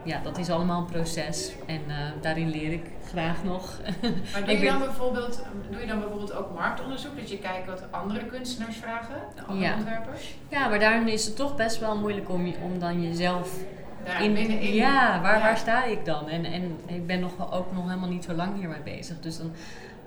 ja, 0.04 0.20
dat 0.24 0.38
is 0.38 0.50
allemaal 0.50 0.80
een 0.80 0.92
proces 0.92 1.52
en 1.68 1.82
eh, 1.88 1.96
daarin 2.22 2.50
leer 2.50 2.72
ik 2.72 2.86
graag 3.08 3.44
nog. 3.44 3.80
Maar 4.34 4.46
doe 4.46 4.58
je, 4.58 4.66
dan 4.66 4.80
bijvoorbeeld, 4.80 5.44
doe 5.72 5.80
je 5.82 5.88
dan 5.88 6.00
bijvoorbeeld 6.00 6.34
ook 6.34 6.56
marktonderzoek? 6.56 7.18
Dat 7.18 7.30
je 7.30 7.38
kijkt 7.38 7.68
wat 7.68 7.84
andere 7.92 8.26
kunstenaars 8.26 8.76
vragen, 8.78 9.16
de 9.36 9.42
andere 9.44 9.66
Ja. 9.70 9.76
ontwerpers? 9.76 10.36
ja, 10.50 10.68
maar 10.68 10.80
daarin 10.80 11.08
is 11.08 11.26
het 11.26 11.36
toch 11.36 11.56
best 11.56 11.80
wel 11.80 11.98
moeilijk 11.98 12.30
om, 12.30 12.54
om 12.64 12.80
dan 12.80 13.02
jezelf 13.02 13.58
Daar 14.04 14.24
in, 14.24 14.34
binnenin. 14.34 14.74
ja, 14.74 15.22
waar, 15.22 15.38
Ja. 15.38 15.42
waar 15.44 15.58
sta 15.58 15.84
ik 15.84 16.06
dan? 16.06 16.30
En, 16.30 16.46
en 16.46 16.78
ik 16.86 17.08
ben 17.08 17.20
nog, 17.20 17.54
ook 17.54 17.72
nog 17.74 17.88
helemaal 17.88 18.10
niet 18.10 18.24
zo 18.24 18.34
lang 18.34 18.56
hiermee 18.60 18.82
bezig. 18.84 19.20
Dus 19.20 19.38
dan, 19.38 19.52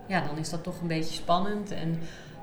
ja, 0.07 0.21
dan 0.21 0.39
is 0.39 0.51
dat 0.51 0.63
toch 0.63 0.81
een 0.81 0.87
beetje 0.89 1.15
spannend. 1.15 1.71
En 1.71 2.01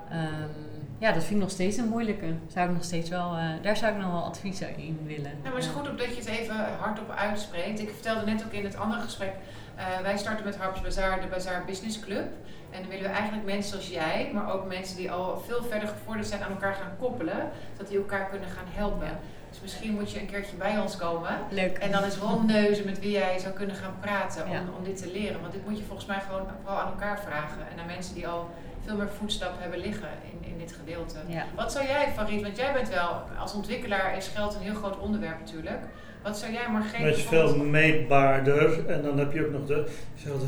ehm, 0.09 0.78
ja, 0.99 1.11
dat 1.11 1.21
vind 1.23 1.35
ik 1.35 1.41
nog 1.41 1.49
steeds 1.51 1.77
een 1.77 1.87
moeilijke. 1.87 2.33
Zou 2.47 2.67
ik 2.67 2.73
nog 2.73 2.83
steeds 2.83 3.09
wel, 3.09 3.35
eh, 3.35 3.43
daar 3.61 3.77
zou 3.77 3.91
ik 3.93 3.97
nog 4.01 4.11
wel 4.11 4.23
advies 4.23 4.61
in 4.61 4.99
willen. 5.05 5.23
Nou, 5.23 5.43
maar 5.43 5.53
het 5.53 5.63
is 5.63 5.69
goed 5.69 5.89
op 5.89 5.97
dat 5.97 6.07
je 6.07 6.15
het 6.15 6.25
even 6.27 6.55
hardop 6.79 7.09
uitspreekt. 7.09 7.79
Ik 7.79 7.89
vertelde 7.89 8.25
net 8.31 8.43
ook 8.45 8.51
in 8.51 8.63
het 8.63 8.77
andere 8.77 9.01
gesprek, 9.01 9.33
eh, 9.75 9.85
wij 10.01 10.17
starten 10.17 10.45
met 10.45 10.57
Harps 10.57 10.81
Bazaar 10.81 11.21
de 11.21 11.27
Bazaar 11.27 11.65
Business 11.65 11.99
Club. 11.99 12.27
En 12.71 12.81
dan 12.81 12.89
willen 12.89 13.09
we 13.09 13.15
eigenlijk 13.15 13.45
mensen 13.45 13.69
zoals 13.71 13.87
jij, 13.89 14.31
maar 14.33 14.53
ook 14.53 14.67
mensen 14.67 14.97
die 14.97 15.11
al 15.11 15.43
veel 15.47 15.63
verder 15.63 15.87
gevorderd 15.87 16.27
zijn 16.27 16.43
aan 16.43 16.51
elkaar 16.51 16.73
gaan 16.73 16.91
koppelen. 16.99 17.49
Zodat 17.71 17.87
die 17.87 17.97
elkaar 17.97 18.25
kunnen 18.29 18.49
gaan 18.49 18.65
helpen. 18.67 19.07
Ja. 19.07 19.19
Dus 19.49 19.61
misschien 19.61 19.93
moet 19.93 20.11
je 20.11 20.19
een 20.19 20.25
keertje 20.25 20.55
bij 20.55 20.79
ons 20.79 20.97
komen. 20.97 21.31
Leuk. 21.49 21.77
En 21.77 21.91
dan 21.91 22.03
is 22.03 22.17
Ron 22.17 22.45
Neuzen 22.45 22.85
met 22.85 22.99
wie 22.99 23.11
jij 23.11 23.39
zou 23.39 23.53
kunnen 23.53 23.75
gaan 23.75 23.95
praten 23.99 24.45
om, 24.45 24.51
Ja. 24.51 24.61
om 24.77 24.83
dit 24.83 24.97
te 24.97 25.11
leren. 25.11 25.41
Want 25.41 25.53
dit 25.53 25.65
moet 25.67 25.77
je 25.77 25.83
volgens 25.83 26.07
mij 26.07 26.19
gewoon 26.19 26.47
vooral 26.63 26.79
aan 26.79 26.91
elkaar 26.91 27.19
vragen. 27.19 27.61
En 27.71 27.79
aan 27.79 27.85
mensen 27.85 28.15
die 28.15 28.27
al 28.27 28.49
veel 28.89 28.97
meer 28.97 29.13
voetstappen 29.19 29.61
hebben 29.61 29.79
liggen 29.79 30.09
in, 30.31 30.51
in 30.51 30.57
dit 30.57 30.71
gedeelte. 30.71 31.17
Ja. 31.27 31.45
Wat 31.55 31.71
zou 31.71 31.85
jij, 31.85 32.11
Farid, 32.15 32.41
want 32.41 32.57
jij 32.57 32.73
bent 32.73 32.89
wel, 32.89 33.21
als 33.39 33.53
ontwikkelaar 33.53 34.17
is 34.17 34.27
geld 34.27 34.55
een 34.55 34.61
heel 34.61 34.73
groot 34.73 34.99
onderwerp 34.99 35.39
natuurlijk. 35.39 35.79
Wat 36.23 36.37
zou 36.37 36.51
jij 36.51 36.69
maar 36.71 36.81
geven? 36.81 37.07
het 37.07 37.17
is 37.17 37.23
veel 37.23 37.55
meetbaarder 37.57 38.85
en 38.87 39.01
dan 39.01 39.17
heb 39.17 39.33
je 39.33 39.45
ook 39.45 39.51
nog 39.51 39.65
de, 39.65 39.87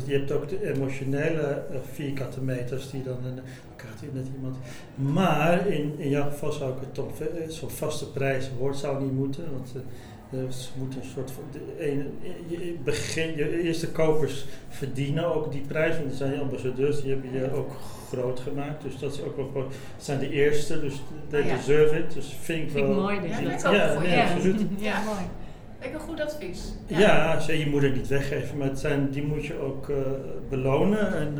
je 0.06 0.18
hebt 0.18 0.32
ook 0.32 0.48
de 0.48 0.72
emotionele 0.74 1.62
eh, 1.70 1.76
vierkante 1.92 2.40
meters 2.40 2.90
die 2.90 3.02
dan, 3.02 3.18
hier 4.00 4.10
net 4.12 4.26
iemand, 4.34 4.56
maar 4.94 5.66
in, 5.66 5.94
in 5.98 6.08
jouw 6.08 6.30
geval 6.30 6.52
zou 6.52 6.72
ik 6.72 6.80
het 6.80 6.94
toch 6.94 7.20
eh, 7.20 7.48
zo'n 7.48 7.70
vaste 7.70 8.10
prijs 8.10 8.50
woord 8.58 8.76
zou 8.76 9.02
niet 9.02 9.12
moeten, 9.12 9.44
want 9.52 9.72
eh, 10.30 10.50
ze 10.50 10.68
moeten 10.78 11.00
een 11.00 11.08
soort 11.14 11.30
van, 11.30 11.44
de 11.52 11.84
ene, 11.84 12.04
je, 12.46 12.76
begin, 12.84 13.36
je 13.36 13.62
eerste 13.62 13.90
kopers 13.90 14.46
verdienen 14.68 15.34
ook 15.34 15.52
die 15.52 15.64
prijs, 15.66 15.96
want 15.96 16.08
die 16.08 16.16
zijn 16.16 16.40
ambassadeurs, 16.40 17.02
die 17.02 17.12
hebben 17.12 17.32
je 17.32 17.52
ook 17.52 17.70
groot 18.12 18.40
gemaakt, 18.40 18.82
dus 18.82 18.98
dat 18.98 19.12
is 19.12 19.22
ook 19.22 19.36
wel, 19.36 19.46
gewoon- 19.52 19.68
het 19.96 20.04
zijn 20.04 20.18
de 20.18 20.30
eerste, 20.30 20.80
dus 20.80 20.94
they 21.30 21.40
Ah, 21.40 21.46
ja. 21.46 21.56
deserve 21.56 21.98
it, 21.98 22.12
dus 22.14 22.36
vind 22.40 22.62
ik 22.62 22.70
Vind 22.70 22.86
wel. 22.86 22.94
ik 22.94 23.00
mooi. 23.00 23.16
Ja, 23.16 23.22
Ja, 23.22 23.34
vind 23.36 23.50
ik 23.60 23.66
ook 23.66 23.72
Ja, 23.74 23.88
een 23.90 23.96
goeie. 23.96 24.08
nee, 24.08 24.16
ja. 24.18 24.32
absoluut. 24.32 24.60
Ja, 24.78 24.84
Ja. 24.98 25.02
mooi. 25.04 25.18
Ik 25.80 25.94
een 25.94 26.00
goed 26.00 26.20
advies. 26.20 26.60
Ja, 26.86 27.40
ze- 27.40 27.58
je 27.58 27.66
moet 27.66 27.82
het 27.82 27.94
niet 27.94 28.08
weggeven, 28.08 28.56
maar 28.58 28.68
het 28.68 28.78
zijn, 28.78 29.10
die 29.10 29.22
moet 29.22 29.46
je 29.46 29.58
ook 29.60 29.88
eh, 29.88 29.96
belonen. 30.48 31.16
En, 31.16 31.32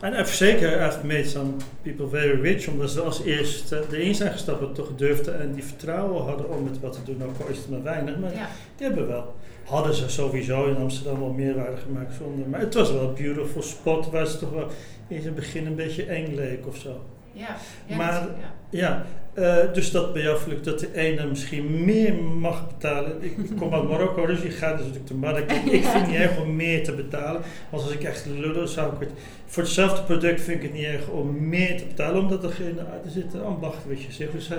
eh, 0.00 0.08
en 0.08 0.14
even 0.20 0.36
zeker, 0.36 0.86
I've 0.86 1.06
made 1.06 1.24
some 1.24 1.50
people 1.82 2.08
very 2.08 2.40
rich, 2.40 2.68
omdat 2.68 2.90
ze 2.90 3.00
als 3.00 3.22
eerste 3.24 3.82
erin 3.92 4.14
zijn 4.14 4.32
gestapt 4.32 4.74
toch 4.74 4.90
durfden 4.96 5.40
en 5.40 5.52
die 5.52 5.64
vertrouwen 5.64 6.24
hadden 6.24 6.50
om 6.50 6.66
het 6.66 6.80
wat 6.80 6.92
te 6.92 6.98
doen. 7.04 7.22
Ook 7.28 7.40
al 7.44 7.48
is 7.48 7.56
het 7.58 7.70
maar 7.70 7.82
weinig, 7.82 8.18
maar 8.18 8.32
Ja. 8.32 8.48
die 8.76 8.86
hebben 8.86 9.06
wel. 9.08 9.34
Hadden 9.64 9.94
ze 9.94 10.08
sowieso 10.10 10.66
in 10.66 10.76
Amsterdam 10.76 11.20
wel 11.20 11.32
meerwaarde 11.32 11.76
gemaakt 11.76 12.14
zonder. 12.14 12.48
Maar 12.48 12.60
het 12.60 12.74
was 12.74 12.92
wel 12.92 13.08
een 13.08 13.14
beautiful 13.14 13.62
spot 13.62 14.10
waar 14.10 14.26
ze 14.26 14.38
toch 14.38 14.50
wel 14.50 14.68
in 15.08 15.24
het 15.24 15.34
begin 15.34 15.66
een 15.66 15.74
beetje 15.74 16.04
eng 16.04 16.34
leek 16.34 16.66
of 16.66 16.76
zo. 16.76 17.00
Ja. 17.32 17.56
Ja, 17.86 17.96
Maar- 17.96 18.12
ja. 18.40 18.54
Ja, 18.70 19.04
eh, 19.34 19.72
dus 19.72 19.90
dat 19.90 20.12
bij 20.12 20.22
jou 20.22 20.38
dat 20.62 20.78
de 20.80 20.94
ene 20.94 21.26
misschien 21.26 21.84
meer 21.84 22.14
mag 22.14 22.66
betalen. 22.66 23.22
Ik 23.22 23.36
kom 23.58 23.74
uit 23.74 23.88
Marokko, 23.88 24.26
dus 24.26 24.42
je 24.42 24.50
gaat 24.50 24.76
dus 24.78 24.86
natuurlijk 24.86 25.08
de 25.08 25.14
markt. 25.14 25.52
Ik 25.72 25.84
vind 25.84 25.92
het 25.92 26.06
niet 26.06 26.16
erg 26.16 26.40
om 26.40 26.56
meer 26.56 26.84
te 26.84 26.92
betalen. 26.92 27.40
Want 27.70 27.82
als 27.82 27.92
ik 27.92 28.02
echt 28.02 28.26
lullen 28.26 28.68
zou 28.68 28.92
ik 28.94 29.00
het... 29.00 29.10
Voor 29.46 29.62
hetzelfde 29.62 30.02
product 30.02 30.40
vind 30.40 30.56
ik 30.56 30.62
het 30.62 30.72
niet 30.72 30.84
erg 30.84 31.08
om 31.08 31.48
meer 31.48 31.76
te 31.78 31.84
betalen. 31.86 32.20
Omdat 32.22 32.44
er, 32.44 32.50
geen, 32.50 32.78
er 32.78 33.10
zit 33.10 33.34
een 33.34 33.42
ambacht, 33.42 33.86
weet 33.86 34.02
je. 34.02 34.12
Zeg. 34.12 34.30
Dus 34.30 34.50
eh, 34.50 34.58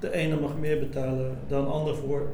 de 0.00 0.12
ene 0.12 0.36
mag 0.40 0.56
meer 0.58 0.78
betalen 0.78 1.38
dan 1.48 1.64
de 1.64 1.70
ander 1.70 1.96
voor 1.96 2.28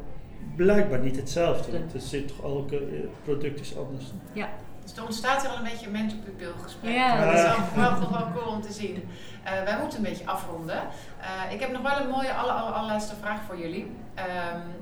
blijkbaar 0.58 0.98
niet 0.98 1.16
hetzelfde. 1.16 1.72
Want 1.72 1.94
er 1.94 2.00
zit 2.00 2.28
toch 2.28 2.42
elke 2.42 2.76
eh, 2.76 2.84
product 3.24 3.60
is 3.60 3.76
anders. 3.76 4.04
Dus 4.88 4.96
er 4.96 5.04
ontstaat 5.04 5.40
hier 5.40 5.50
al 5.50 5.56
een 5.56 5.70
beetje 5.70 5.86
een 5.86 5.92
mentor-pupil 5.92 6.52
gesprek. 6.62 6.94
Ja. 6.94 7.24
Dat 7.24 7.34
is 7.34 7.42
wel, 7.42 7.56
wel, 7.74 8.00
toch 8.00 8.18
wel 8.18 8.28
cool 8.34 8.54
om 8.54 8.62
te 8.62 8.72
zien. 8.72 9.08
Eh, 9.42 9.62
wij 9.64 9.78
moeten 9.80 9.98
een 9.98 10.04
beetje 10.04 10.26
afronden. 10.26 10.78
Eh, 11.20 11.52
ik 11.52 11.60
heb 11.60 11.72
nog 11.72 11.82
wel 11.82 12.00
een 12.00 12.08
mooie 12.08 12.32
aller, 12.32 12.52
aller, 12.52 12.72
allerlaatste 12.72 13.14
vraag 13.20 13.40
voor 13.46 13.58
jullie. 13.58 13.90
Ehm, 14.14 14.26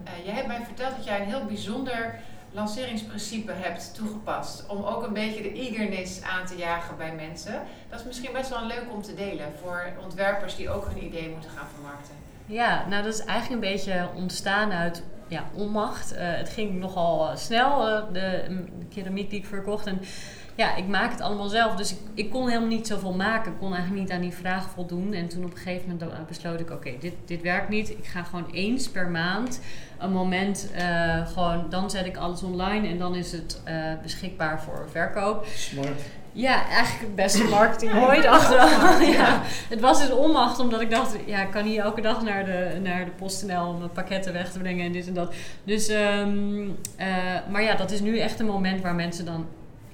eh, 0.04 0.24
jij 0.24 0.34
hebt 0.34 0.46
mij 0.46 0.60
verteld 0.64 0.96
dat 0.96 1.04
jij 1.04 1.20
een 1.20 1.26
heel 1.26 1.44
bijzonder 1.44 2.14
lanceringsprincipe 2.50 3.52
hebt 3.52 3.94
toegepast. 3.94 4.66
Om 4.66 4.84
ook 4.84 5.06
een 5.06 5.12
beetje 5.12 5.42
de 5.42 5.52
eagerness 5.52 6.22
aan 6.22 6.46
te 6.46 6.56
jagen 6.56 6.96
bij 6.96 7.14
mensen. 7.14 7.62
Dat 7.88 8.00
is 8.00 8.06
misschien 8.06 8.32
best 8.32 8.50
wel 8.50 8.66
leuk 8.66 8.84
om 8.92 9.02
te 9.02 9.14
delen 9.14 9.52
voor 9.62 9.92
ontwerpers 10.02 10.56
die 10.56 10.70
ook 10.70 10.86
hun 10.86 11.04
idee 11.04 11.28
moeten 11.28 11.50
gaan 11.50 11.66
vermarkten. 11.74 12.14
Ja, 12.46 12.86
nou 12.88 13.02
dat 13.02 13.14
is 13.14 13.24
eigenlijk 13.24 13.62
een 13.62 13.70
beetje 13.72 14.08
ontstaan 14.14 14.72
uit 14.72 15.02
ja, 15.28 15.44
onmacht. 15.54 16.12
Eh, 16.12 16.26
het 16.36 16.48
ging 16.48 16.78
nogal 16.78 17.30
eh, 17.30 17.36
snel, 17.36 17.88
eh, 17.88 18.02
de, 18.12 18.44
keramiek 18.94 19.30
die 19.30 19.38
ik 19.38 19.46
verkocht. 19.46 19.86
En 19.86 20.00
ja, 20.54 20.76
ik 20.76 20.86
maak 20.86 21.10
het 21.10 21.20
allemaal 21.20 21.48
zelf. 21.48 21.74
Dus 21.74 21.92
ik, 21.92 21.98
ik 22.14 22.30
kon 22.30 22.48
helemaal 22.48 22.68
niet 22.68 22.86
zoveel 22.86 23.12
maken. 23.12 23.52
Ik 23.52 23.58
kon 23.58 23.74
eigenlijk 23.74 24.02
niet 24.02 24.12
aan 24.12 24.20
die 24.20 24.32
vraag 24.32 24.70
voldoen. 24.70 25.12
En 25.12 25.28
toen 25.28 25.44
op 25.44 25.50
een 25.50 25.56
gegeven 25.56 25.98
moment 25.98 26.26
besloot 26.26 26.60
ik, 26.60 26.70
oké, 26.70 26.90
dit, 27.00 27.14
dit 27.24 27.42
werkt 27.42 27.68
niet. 27.68 27.90
Ik 27.90 28.06
ga 28.06 28.22
gewoon 28.22 28.50
eens 28.50 28.88
per 28.88 29.08
maand 29.08 29.60
een 29.98 30.12
moment, 30.12 30.70
gewoon, 31.32 31.66
dan 31.70 31.90
zet 31.90 32.06
ik 32.06 32.16
alles 32.16 32.42
online. 32.42 32.88
En 32.88 32.98
dan 32.98 33.14
is 33.14 33.32
het 33.32 33.62
beschikbaar 34.02 34.62
voor 34.62 34.88
verkoop. 34.90 35.46
Smart. 35.46 36.02
Ja, 36.36 36.68
eigenlijk 36.68 37.00
het 37.00 37.14
beste 37.14 37.44
marketing 37.44 37.92
ooit 37.94 38.26
achteraf. 38.36 39.06
ja. 39.06 39.42
Het 39.68 39.80
was 39.80 40.00
dus 40.00 40.10
onmacht, 40.10 40.58
omdat 40.58 40.80
ik 40.80 40.90
dacht, 40.90 41.16
ja, 41.26 41.42
ik 41.42 41.50
kan 41.50 41.64
niet 41.64 41.78
elke 41.78 42.00
dag 42.00 42.22
naar 42.22 42.44
de, 42.44 42.78
naar 42.82 43.04
de 43.04 43.10
PostNL 43.10 43.68
om 43.68 43.78
mijn 43.78 43.92
pakketten 43.92 44.32
weg 44.32 44.52
te 44.52 44.58
brengen 44.58 44.86
en 44.86 44.92
dit 44.92 45.06
en 45.06 45.14
dat. 45.14 45.34
Dus, 45.64 45.88
ehm, 45.88 46.68
eh, 46.96 47.06
maar 47.50 47.62
ja, 47.62 47.74
dat 47.74 47.90
is 47.90 48.00
nu 48.00 48.18
echt 48.18 48.40
een 48.40 48.46
moment 48.46 48.82
waar 48.82 48.94
mensen 48.94 49.24
dan 49.24 49.46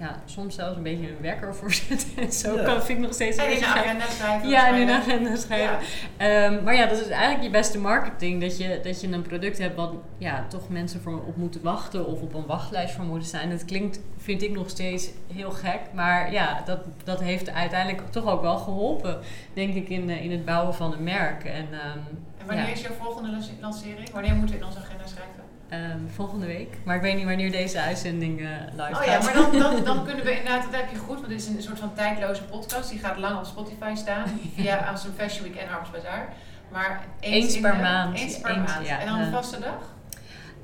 ja, 0.02 0.22
soms 0.24 0.54
zelfs 0.54 0.76
een 0.76 0.82
beetje 0.82 1.06
hun 1.06 1.16
wekker 1.20 1.54
voor 1.54 1.72
zetten. 1.72 2.08
En 2.16 2.32
zo 2.32 2.56
Ja. 2.56 2.62
kan, 2.64 2.82
vind 2.82 2.98
ik 2.98 3.04
nog 3.04 3.14
steeds 3.14 3.36
En 3.36 3.46
een 3.46 3.52
in 3.52 3.58
de 3.60 3.66
agenda 3.66 4.06
schrijven. 4.06 4.48
Ja, 4.48 4.68
en 4.68 4.74
in 4.80 4.86
de 4.86 4.92
agenda 4.92 5.36
schrijven. 5.36 5.78
Ja. 6.18 6.44
Ehm, 6.46 6.64
maar 6.64 6.74
ja, 6.74 6.86
dat 6.86 7.00
is 7.00 7.08
eigenlijk 7.08 7.42
je 7.42 7.50
beste 7.50 7.78
marketing. 7.78 8.40
Dat 8.40 8.58
je, 8.58 8.80
dat 8.82 9.00
je 9.00 9.08
een 9.08 9.22
product 9.22 9.58
hebt 9.58 9.76
wat 9.76 9.92
ja, 10.18 10.44
toch 10.48 10.68
mensen 10.68 11.00
voor 11.00 11.22
op 11.26 11.36
moeten 11.36 11.62
wachten 11.62 12.06
of 12.06 12.20
op 12.20 12.34
een 12.34 12.46
wachtlijst 12.46 12.94
voor 12.94 13.04
moeten 13.04 13.28
zijn. 13.28 13.50
Dat 13.50 13.64
klinkt, 13.64 14.00
vind 14.16 14.42
ik 14.42 14.50
nog 14.50 14.70
steeds 14.70 15.10
heel 15.32 15.50
gek. 15.50 15.80
Maar 15.94 16.32
ja, 16.32 16.62
dat, 16.64 16.78
dat 17.04 17.20
heeft 17.20 17.50
uiteindelijk 17.50 18.10
toch 18.10 18.26
ook 18.26 18.42
wel 18.42 18.56
geholpen, 18.58 19.18
denk 19.54 19.74
ik, 19.74 19.88
in, 19.88 20.10
eh, 20.10 20.24
in 20.24 20.30
het 20.30 20.44
bouwen 20.44 20.74
van 20.74 20.92
een 20.92 21.02
merk. 21.04 21.44
En, 21.44 21.66
ehm, 21.72 21.98
En 22.38 22.46
wanneer 22.48 22.66
Ja. 22.66 22.72
is 22.72 22.80
jouw 22.80 22.94
volgende 23.02 23.30
lancering? 23.60 24.10
Wanneer 24.10 24.34
moeten 24.34 24.54
we 24.54 24.60
in 24.60 24.66
onze 24.66 24.78
agenda 24.78 25.06
schrijven? 25.06 25.31
Ehm, 25.72 25.98
volgende 26.14 26.46
week. 26.46 26.76
Maar 26.84 26.96
ik 26.96 27.02
weet 27.02 27.14
niet 27.16 27.24
wanneer 27.24 27.50
deze 27.50 27.80
uitzending 27.80 28.40
eh, 28.40 28.46
live 28.72 28.90
Oh 28.90 28.96
gaat. 28.96 29.04
ja, 29.06 29.20
maar 29.22 29.32
dan, 29.34 29.58
dan, 29.60 29.84
dan 29.84 30.04
kunnen 30.06 30.24
we 30.24 30.36
inderdaad, 30.38 30.62
dat 30.62 30.80
heb 30.80 30.90
je 30.90 30.96
goed, 30.98 31.16
want 31.16 31.28
dit 31.28 31.40
is 31.40 31.46
een 31.48 31.62
soort 31.62 31.78
van 31.78 31.94
tijdloze 31.94 32.42
podcast. 32.44 32.90
Die 32.90 32.98
gaat 32.98 33.18
lang 33.18 33.38
op 33.38 33.44
Spotify 33.44 33.92
staan, 33.94 34.24
via 34.56 34.76
Amsterdam 34.90 35.18
Fashion 35.28 35.42
Week 35.48 35.56
en 35.62 35.68
Harps 35.68 35.90
Bazaar. 35.90 36.28
Maar 36.72 37.00
eens, 37.20 37.60
per 37.60 37.72
de- 37.76 37.82
maand. 37.82 38.18
Eens 38.18 38.40
per 38.40 38.50
Eens, 38.56 38.72
maand. 38.74 38.86
ja. 38.86 38.98
en 39.00 39.06
dan 39.06 39.18
een 39.18 39.24
Ja. 39.24 39.30
vaste 39.32 39.58
dag? 39.60 39.90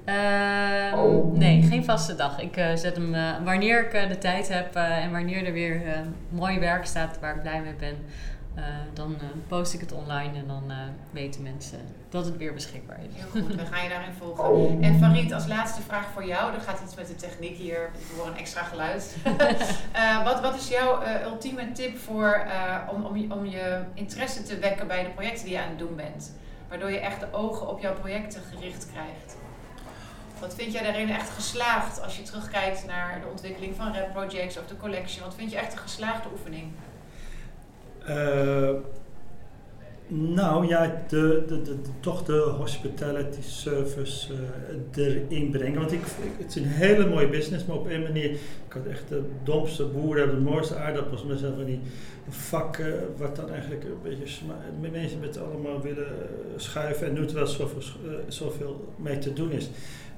Ehm, 0.04 1.38
nee, 1.38 1.62
geen 1.62 1.84
vaste 1.84 2.14
dag. 2.16 2.40
Ik 2.40 2.56
eh, 2.56 2.74
zet 2.74 2.96
hem 2.96 3.14
eh, 3.14 3.30
wanneer 3.44 3.84
ik 3.86 3.92
eh, 3.92 4.08
de 4.08 4.18
tijd 4.18 4.48
heb 4.48 4.76
eh, 4.76 5.04
en 5.04 5.12
wanneer 5.12 5.46
er 5.46 5.52
weer 5.52 5.86
eh, 5.86 5.98
mooi 6.28 6.58
werk 6.58 6.86
staat 6.86 7.18
waar 7.20 7.34
ik 7.36 7.42
blij 7.42 7.60
mee 7.60 7.74
ben. 7.74 7.96
eh, 8.54 8.64
dan 8.94 9.14
eh, 9.20 9.26
post 9.48 9.74
ik 9.74 9.80
het 9.80 9.92
online 9.92 10.38
en 10.38 10.46
dan 10.46 10.62
eh, 10.68 10.76
weten 11.10 11.42
mensen 11.42 11.78
dat 12.08 12.24
het 12.24 12.36
weer 12.36 12.54
beschikbaar 12.54 12.98
is. 13.08 13.20
Heel 13.20 13.42
goed, 13.42 13.54
we 13.54 13.66
gaan 13.66 13.82
je 13.82 13.88
daarin 13.88 14.12
volgen. 14.18 14.82
En 14.82 14.98
Farid, 14.98 15.32
als 15.32 15.46
laatste 15.46 15.82
vraag 15.82 16.06
voor 16.12 16.26
jou. 16.26 16.54
Er 16.54 16.60
gaat 16.60 16.80
iets 16.84 16.94
met 16.94 17.06
de 17.06 17.14
techniek 17.14 17.56
hier. 17.56 17.90
We 17.92 18.14
horen 18.16 18.32
een 18.32 18.38
extra 18.38 18.62
geluid. 18.62 19.16
Eh, 19.92 20.24
wat, 20.24 20.40
wat 20.40 20.54
is 20.54 20.68
jouw 20.68 21.00
eh, 21.00 21.24
ultieme 21.24 21.72
tip 21.72 21.98
voor, 21.98 22.32
eh, 22.32 22.76
om, 22.92 23.04
om, 23.04 23.16
je, 23.16 23.32
om 23.34 23.46
je 23.46 23.80
interesse 23.94 24.42
te 24.42 24.58
wekken 24.58 24.86
bij 24.86 25.04
de 25.04 25.10
projecten 25.10 25.44
die 25.44 25.54
je 25.54 25.60
aan 25.60 25.68
het 25.68 25.78
doen 25.78 25.96
bent? 25.96 26.32
Waardoor 26.68 26.90
je 26.90 26.98
echt 26.98 27.20
de 27.20 27.26
ogen 27.32 27.68
op 27.68 27.80
jouw 27.80 27.94
projecten 27.94 28.42
gericht 28.52 28.88
krijgt. 28.92 29.36
Wat 30.40 30.54
vind 30.54 30.72
jij 30.72 30.82
daarin 30.82 31.10
echt 31.10 31.30
geslaagd 31.30 32.02
als 32.02 32.16
je 32.16 32.22
terugkijkt 32.22 32.86
naar 32.86 33.20
de 33.20 33.26
ontwikkeling 33.30 33.76
van 33.76 33.94
Rap 33.94 34.12
Projects 34.12 34.58
of 34.58 34.66
de 34.66 34.76
collection? 34.76 35.24
Wat 35.24 35.34
vind 35.34 35.50
je 35.50 35.58
echt 35.58 35.72
een 35.72 35.78
geslaagde 35.78 36.28
oefening? 36.32 36.72
Nou 40.10 40.66
ja, 40.66 41.02
de, 41.08 41.44
de, 41.46 41.62
de, 41.62 41.76
toch 42.00 42.24
de 42.24 42.54
hospitality 42.58 43.42
service 43.42 44.32
eh, 44.94 45.04
erin 45.04 45.50
brengen. 45.50 45.78
Want 45.78 45.92
ik, 45.92 46.00
het 46.38 46.48
is 46.48 46.62
een 46.62 46.68
hele 46.68 47.06
mooie 47.06 47.28
business, 47.28 47.64
maar 47.64 47.76
op 47.76 47.86
een 47.86 48.02
manier. 48.02 48.30
Ik 48.30 48.72
had 48.72 48.86
echt 48.86 49.08
de 49.08 49.22
domste 49.42 49.84
boeren, 49.84 50.34
de 50.34 50.40
mooiste 50.40 50.76
aardappels 50.76 51.24
met 51.24 51.38
zo'n 51.38 51.54
van 51.54 51.64
die 51.64 51.80
vakken, 52.28 53.14
wat 53.16 53.36
dan 53.36 53.50
eigenlijk 53.50 53.84
een 53.84 54.02
beetje 54.02 54.44
mensen 54.92 55.20
met 55.20 55.38
allemaal 55.38 55.80
willen 55.80 56.06
eh, 56.06 56.28
schuiven 56.56 57.06
en 57.06 57.12
nu 57.12 57.26
terwijl 57.26 57.46
zoveel, 57.46 57.82
eh, 58.04 58.14
zoveel 58.28 58.94
mee 58.96 59.18
te 59.18 59.32
doen 59.32 59.50
is. 59.52 59.70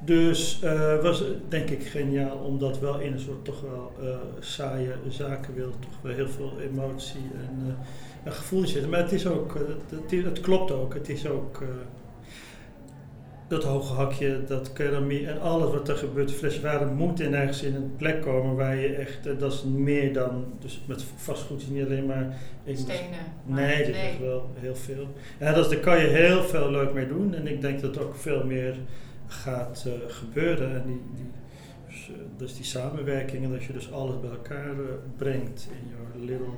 Dus 0.05 0.63
eh, 0.63 1.03
was 1.03 1.23
denk 1.49 1.71
ik 1.71 1.83
geniaal 1.83 2.37
omdat 2.37 2.79
wel 2.79 3.01
in 3.01 3.13
een 3.13 3.21
soort 3.21 3.45
toch 3.45 3.61
wel 3.61 3.93
eh, 4.01 4.17
saaie 4.39 4.93
zakenwereld 5.09 5.83
toch 5.83 5.99
wel 6.03 6.13
heel 6.13 6.29
veel 6.29 6.53
emotie 6.61 7.31
en 7.35 7.77
een 8.25 8.33
gevoel 8.33 8.67
zitten. 8.67 8.91
Maar 8.91 9.01
het 9.01 9.13
is 9.13 9.27
ook, 9.27 9.55
eh, 9.55 9.61
het, 9.91 10.11
het, 10.11 10.25
het 10.25 10.41
klopt 10.41 10.71
ook. 10.71 10.95
Het 10.95 11.09
is 11.09 11.27
ook 11.29 11.61
eh, 11.63 11.69
dat 13.49 13.65
hoge 13.65 13.93
hakje, 13.93 14.45
dat 14.47 14.73
keramie 14.73 15.27
en 15.27 15.41
alles 15.41 15.73
wat 15.73 15.89
er 15.89 15.97
gebeurt. 15.97 16.33
Fleswaren 16.33 16.95
moet 16.95 17.21
in 17.21 17.35
ergens 17.35 17.63
in 17.63 17.75
een 17.75 17.93
plek 17.97 18.23
komen 18.23 18.55
waar 18.57 18.77
je 18.77 18.95
echt, 18.95 19.27
eh, 19.27 19.39
dat 19.39 19.53
is 19.53 19.63
meer 19.65 20.13
dan, 20.13 20.45
dus 20.59 20.81
met 20.87 21.05
vastgoed 21.17 21.61
is 21.63 21.67
niet 21.69 21.85
alleen 21.85 22.07
maar... 22.07 22.37
ik- 22.65 22.77
Stenen? 22.77 23.01
maar- 23.47 23.61
Nee, 23.61 23.79
dat 23.87 23.95
is 23.95 24.19
wel 24.21 24.51
heel 24.55 24.77
veel. 24.77 25.07
Ja, 25.41 25.53
dat 25.53 25.65
is, 25.65 25.71
daar 25.71 25.81
kan 25.81 25.99
je 26.01 26.07
heel 26.07 26.43
veel 26.43 26.71
leuk 26.71 26.93
mee 26.93 27.09
doen. 27.09 27.35
En 27.35 27.47
ik 27.47 27.61
denk 27.61 27.81
dat 27.81 27.97
er 27.97 28.03
ook 28.03 28.15
veel 28.17 28.45
meer 28.45 28.77
gaat 29.27 29.87
gebeuren. 30.09 30.75
En 30.75 30.83
die, 30.87 31.01
die, 31.15 31.25
dus, 31.89 32.11
dus 32.37 32.55
die 32.57 32.65
samenwerking 32.65 33.45
en 33.45 33.51
dat 33.51 33.65
je 33.65 33.73
dus 33.73 33.93
alles 33.93 34.21
bij 34.21 34.31
elkaar 34.31 34.75
brengt 35.17 35.69
in 35.71 35.91
your 35.91 36.31
little 36.31 36.55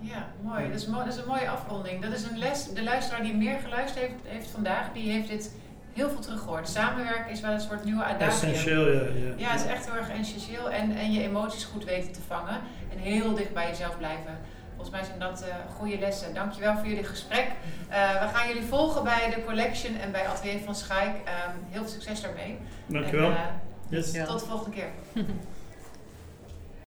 Ja, 0.00 0.26
mooi. 0.42 0.70
Dat 0.70 0.80
is, 0.80 0.86
mooi. 0.86 1.04
dat 1.04 1.14
is 1.14 1.20
een 1.20 1.28
mooie 1.28 1.50
afronding. 1.50 2.02
Dat 2.02 2.12
is 2.12 2.24
een 2.24 2.38
les. 2.38 2.72
De 2.72 2.82
luisteraar 2.82 3.22
die 3.22 3.34
meer 3.34 3.58
geluisterd 3.58 4.06
heeft, 4.06 4.14
heeft 4.24 4.50
vandaag, 4.50 4.92
die 4.92 5.10
heeft 5.12 5.28
dit 5.28 5.54
heel 5.92 6.10
veel 6.10 6.18
teruggehoord. 6.20 6.68
Samenwerken 6.68 7.30
is 7.30 7.40
wel 7.40 7.52
een 7.52 7.60
soort 7.60 7.84
nieuwe 7.84 8.04
adagium. 8.04 8.28
Essentieel, 8.28 8.88
ja. 8.88 9.00
ja. 9.00 9.32
Ja, 9.36 9.50
het 9.50 9.60
is 9.60 9.66
echt 9.66 9.84
heel 9.86 9.94
erg 9.94 10.10
essentieel. 10.10 10.70
En, 10.70 10.96
en 10.96 11.12
je 11.12 11.22
emoties 11.22 11.64
goed 11.64 11.84
weten 11.84 12.12
te 12.12 12.20
vangen. 12.26 12.60
En 12.92 12.98
heel 12.98 13.34
dicht 13.34 13.54
bij 13.54 13.68
jezelf 13.68 13.98
blijven. 13.98 14.38
Volgens 14.76 14.90
mij 14.90 15.04
zijn 15.04 15.18
dat 15.18 15.42
eh, 15.42 15.54
goede 15.78 15.98
lessen. 15.98 16.34
Dankjewel 16.34 16.76
voor 16.76 16.86
jullie 16.88 17.04
gesprek. 17.04 17.46
Eh, 17.88 18.22
we 18.22 18.28
gaan 18.34 18.48
jullie 18.48 18.62
volgen 18.62 19.04
bij 19.04 19.32
de 19.34 19.44
collection 19.44 19.96
en 19.96 20.12
bij 20.12 20.28
Atelier 20.28 20.60
van 20.64 20.74
Schaik. 20.74 21.16
Ehm, 21.24 21.56
heel 21.70 21.80
veel 21.82 21.90
succes 21.92 22.20
daarmee. 22.22 22.58
Dankjewel. 22.86 23.30
En, 23.30 23.36
eh, 23.36 23.42
Yes. 23.88 24.12
Tot 24.12 24.40
de 24.40 24.46
volgende 24.46 24.76
keer. 24.76 24.90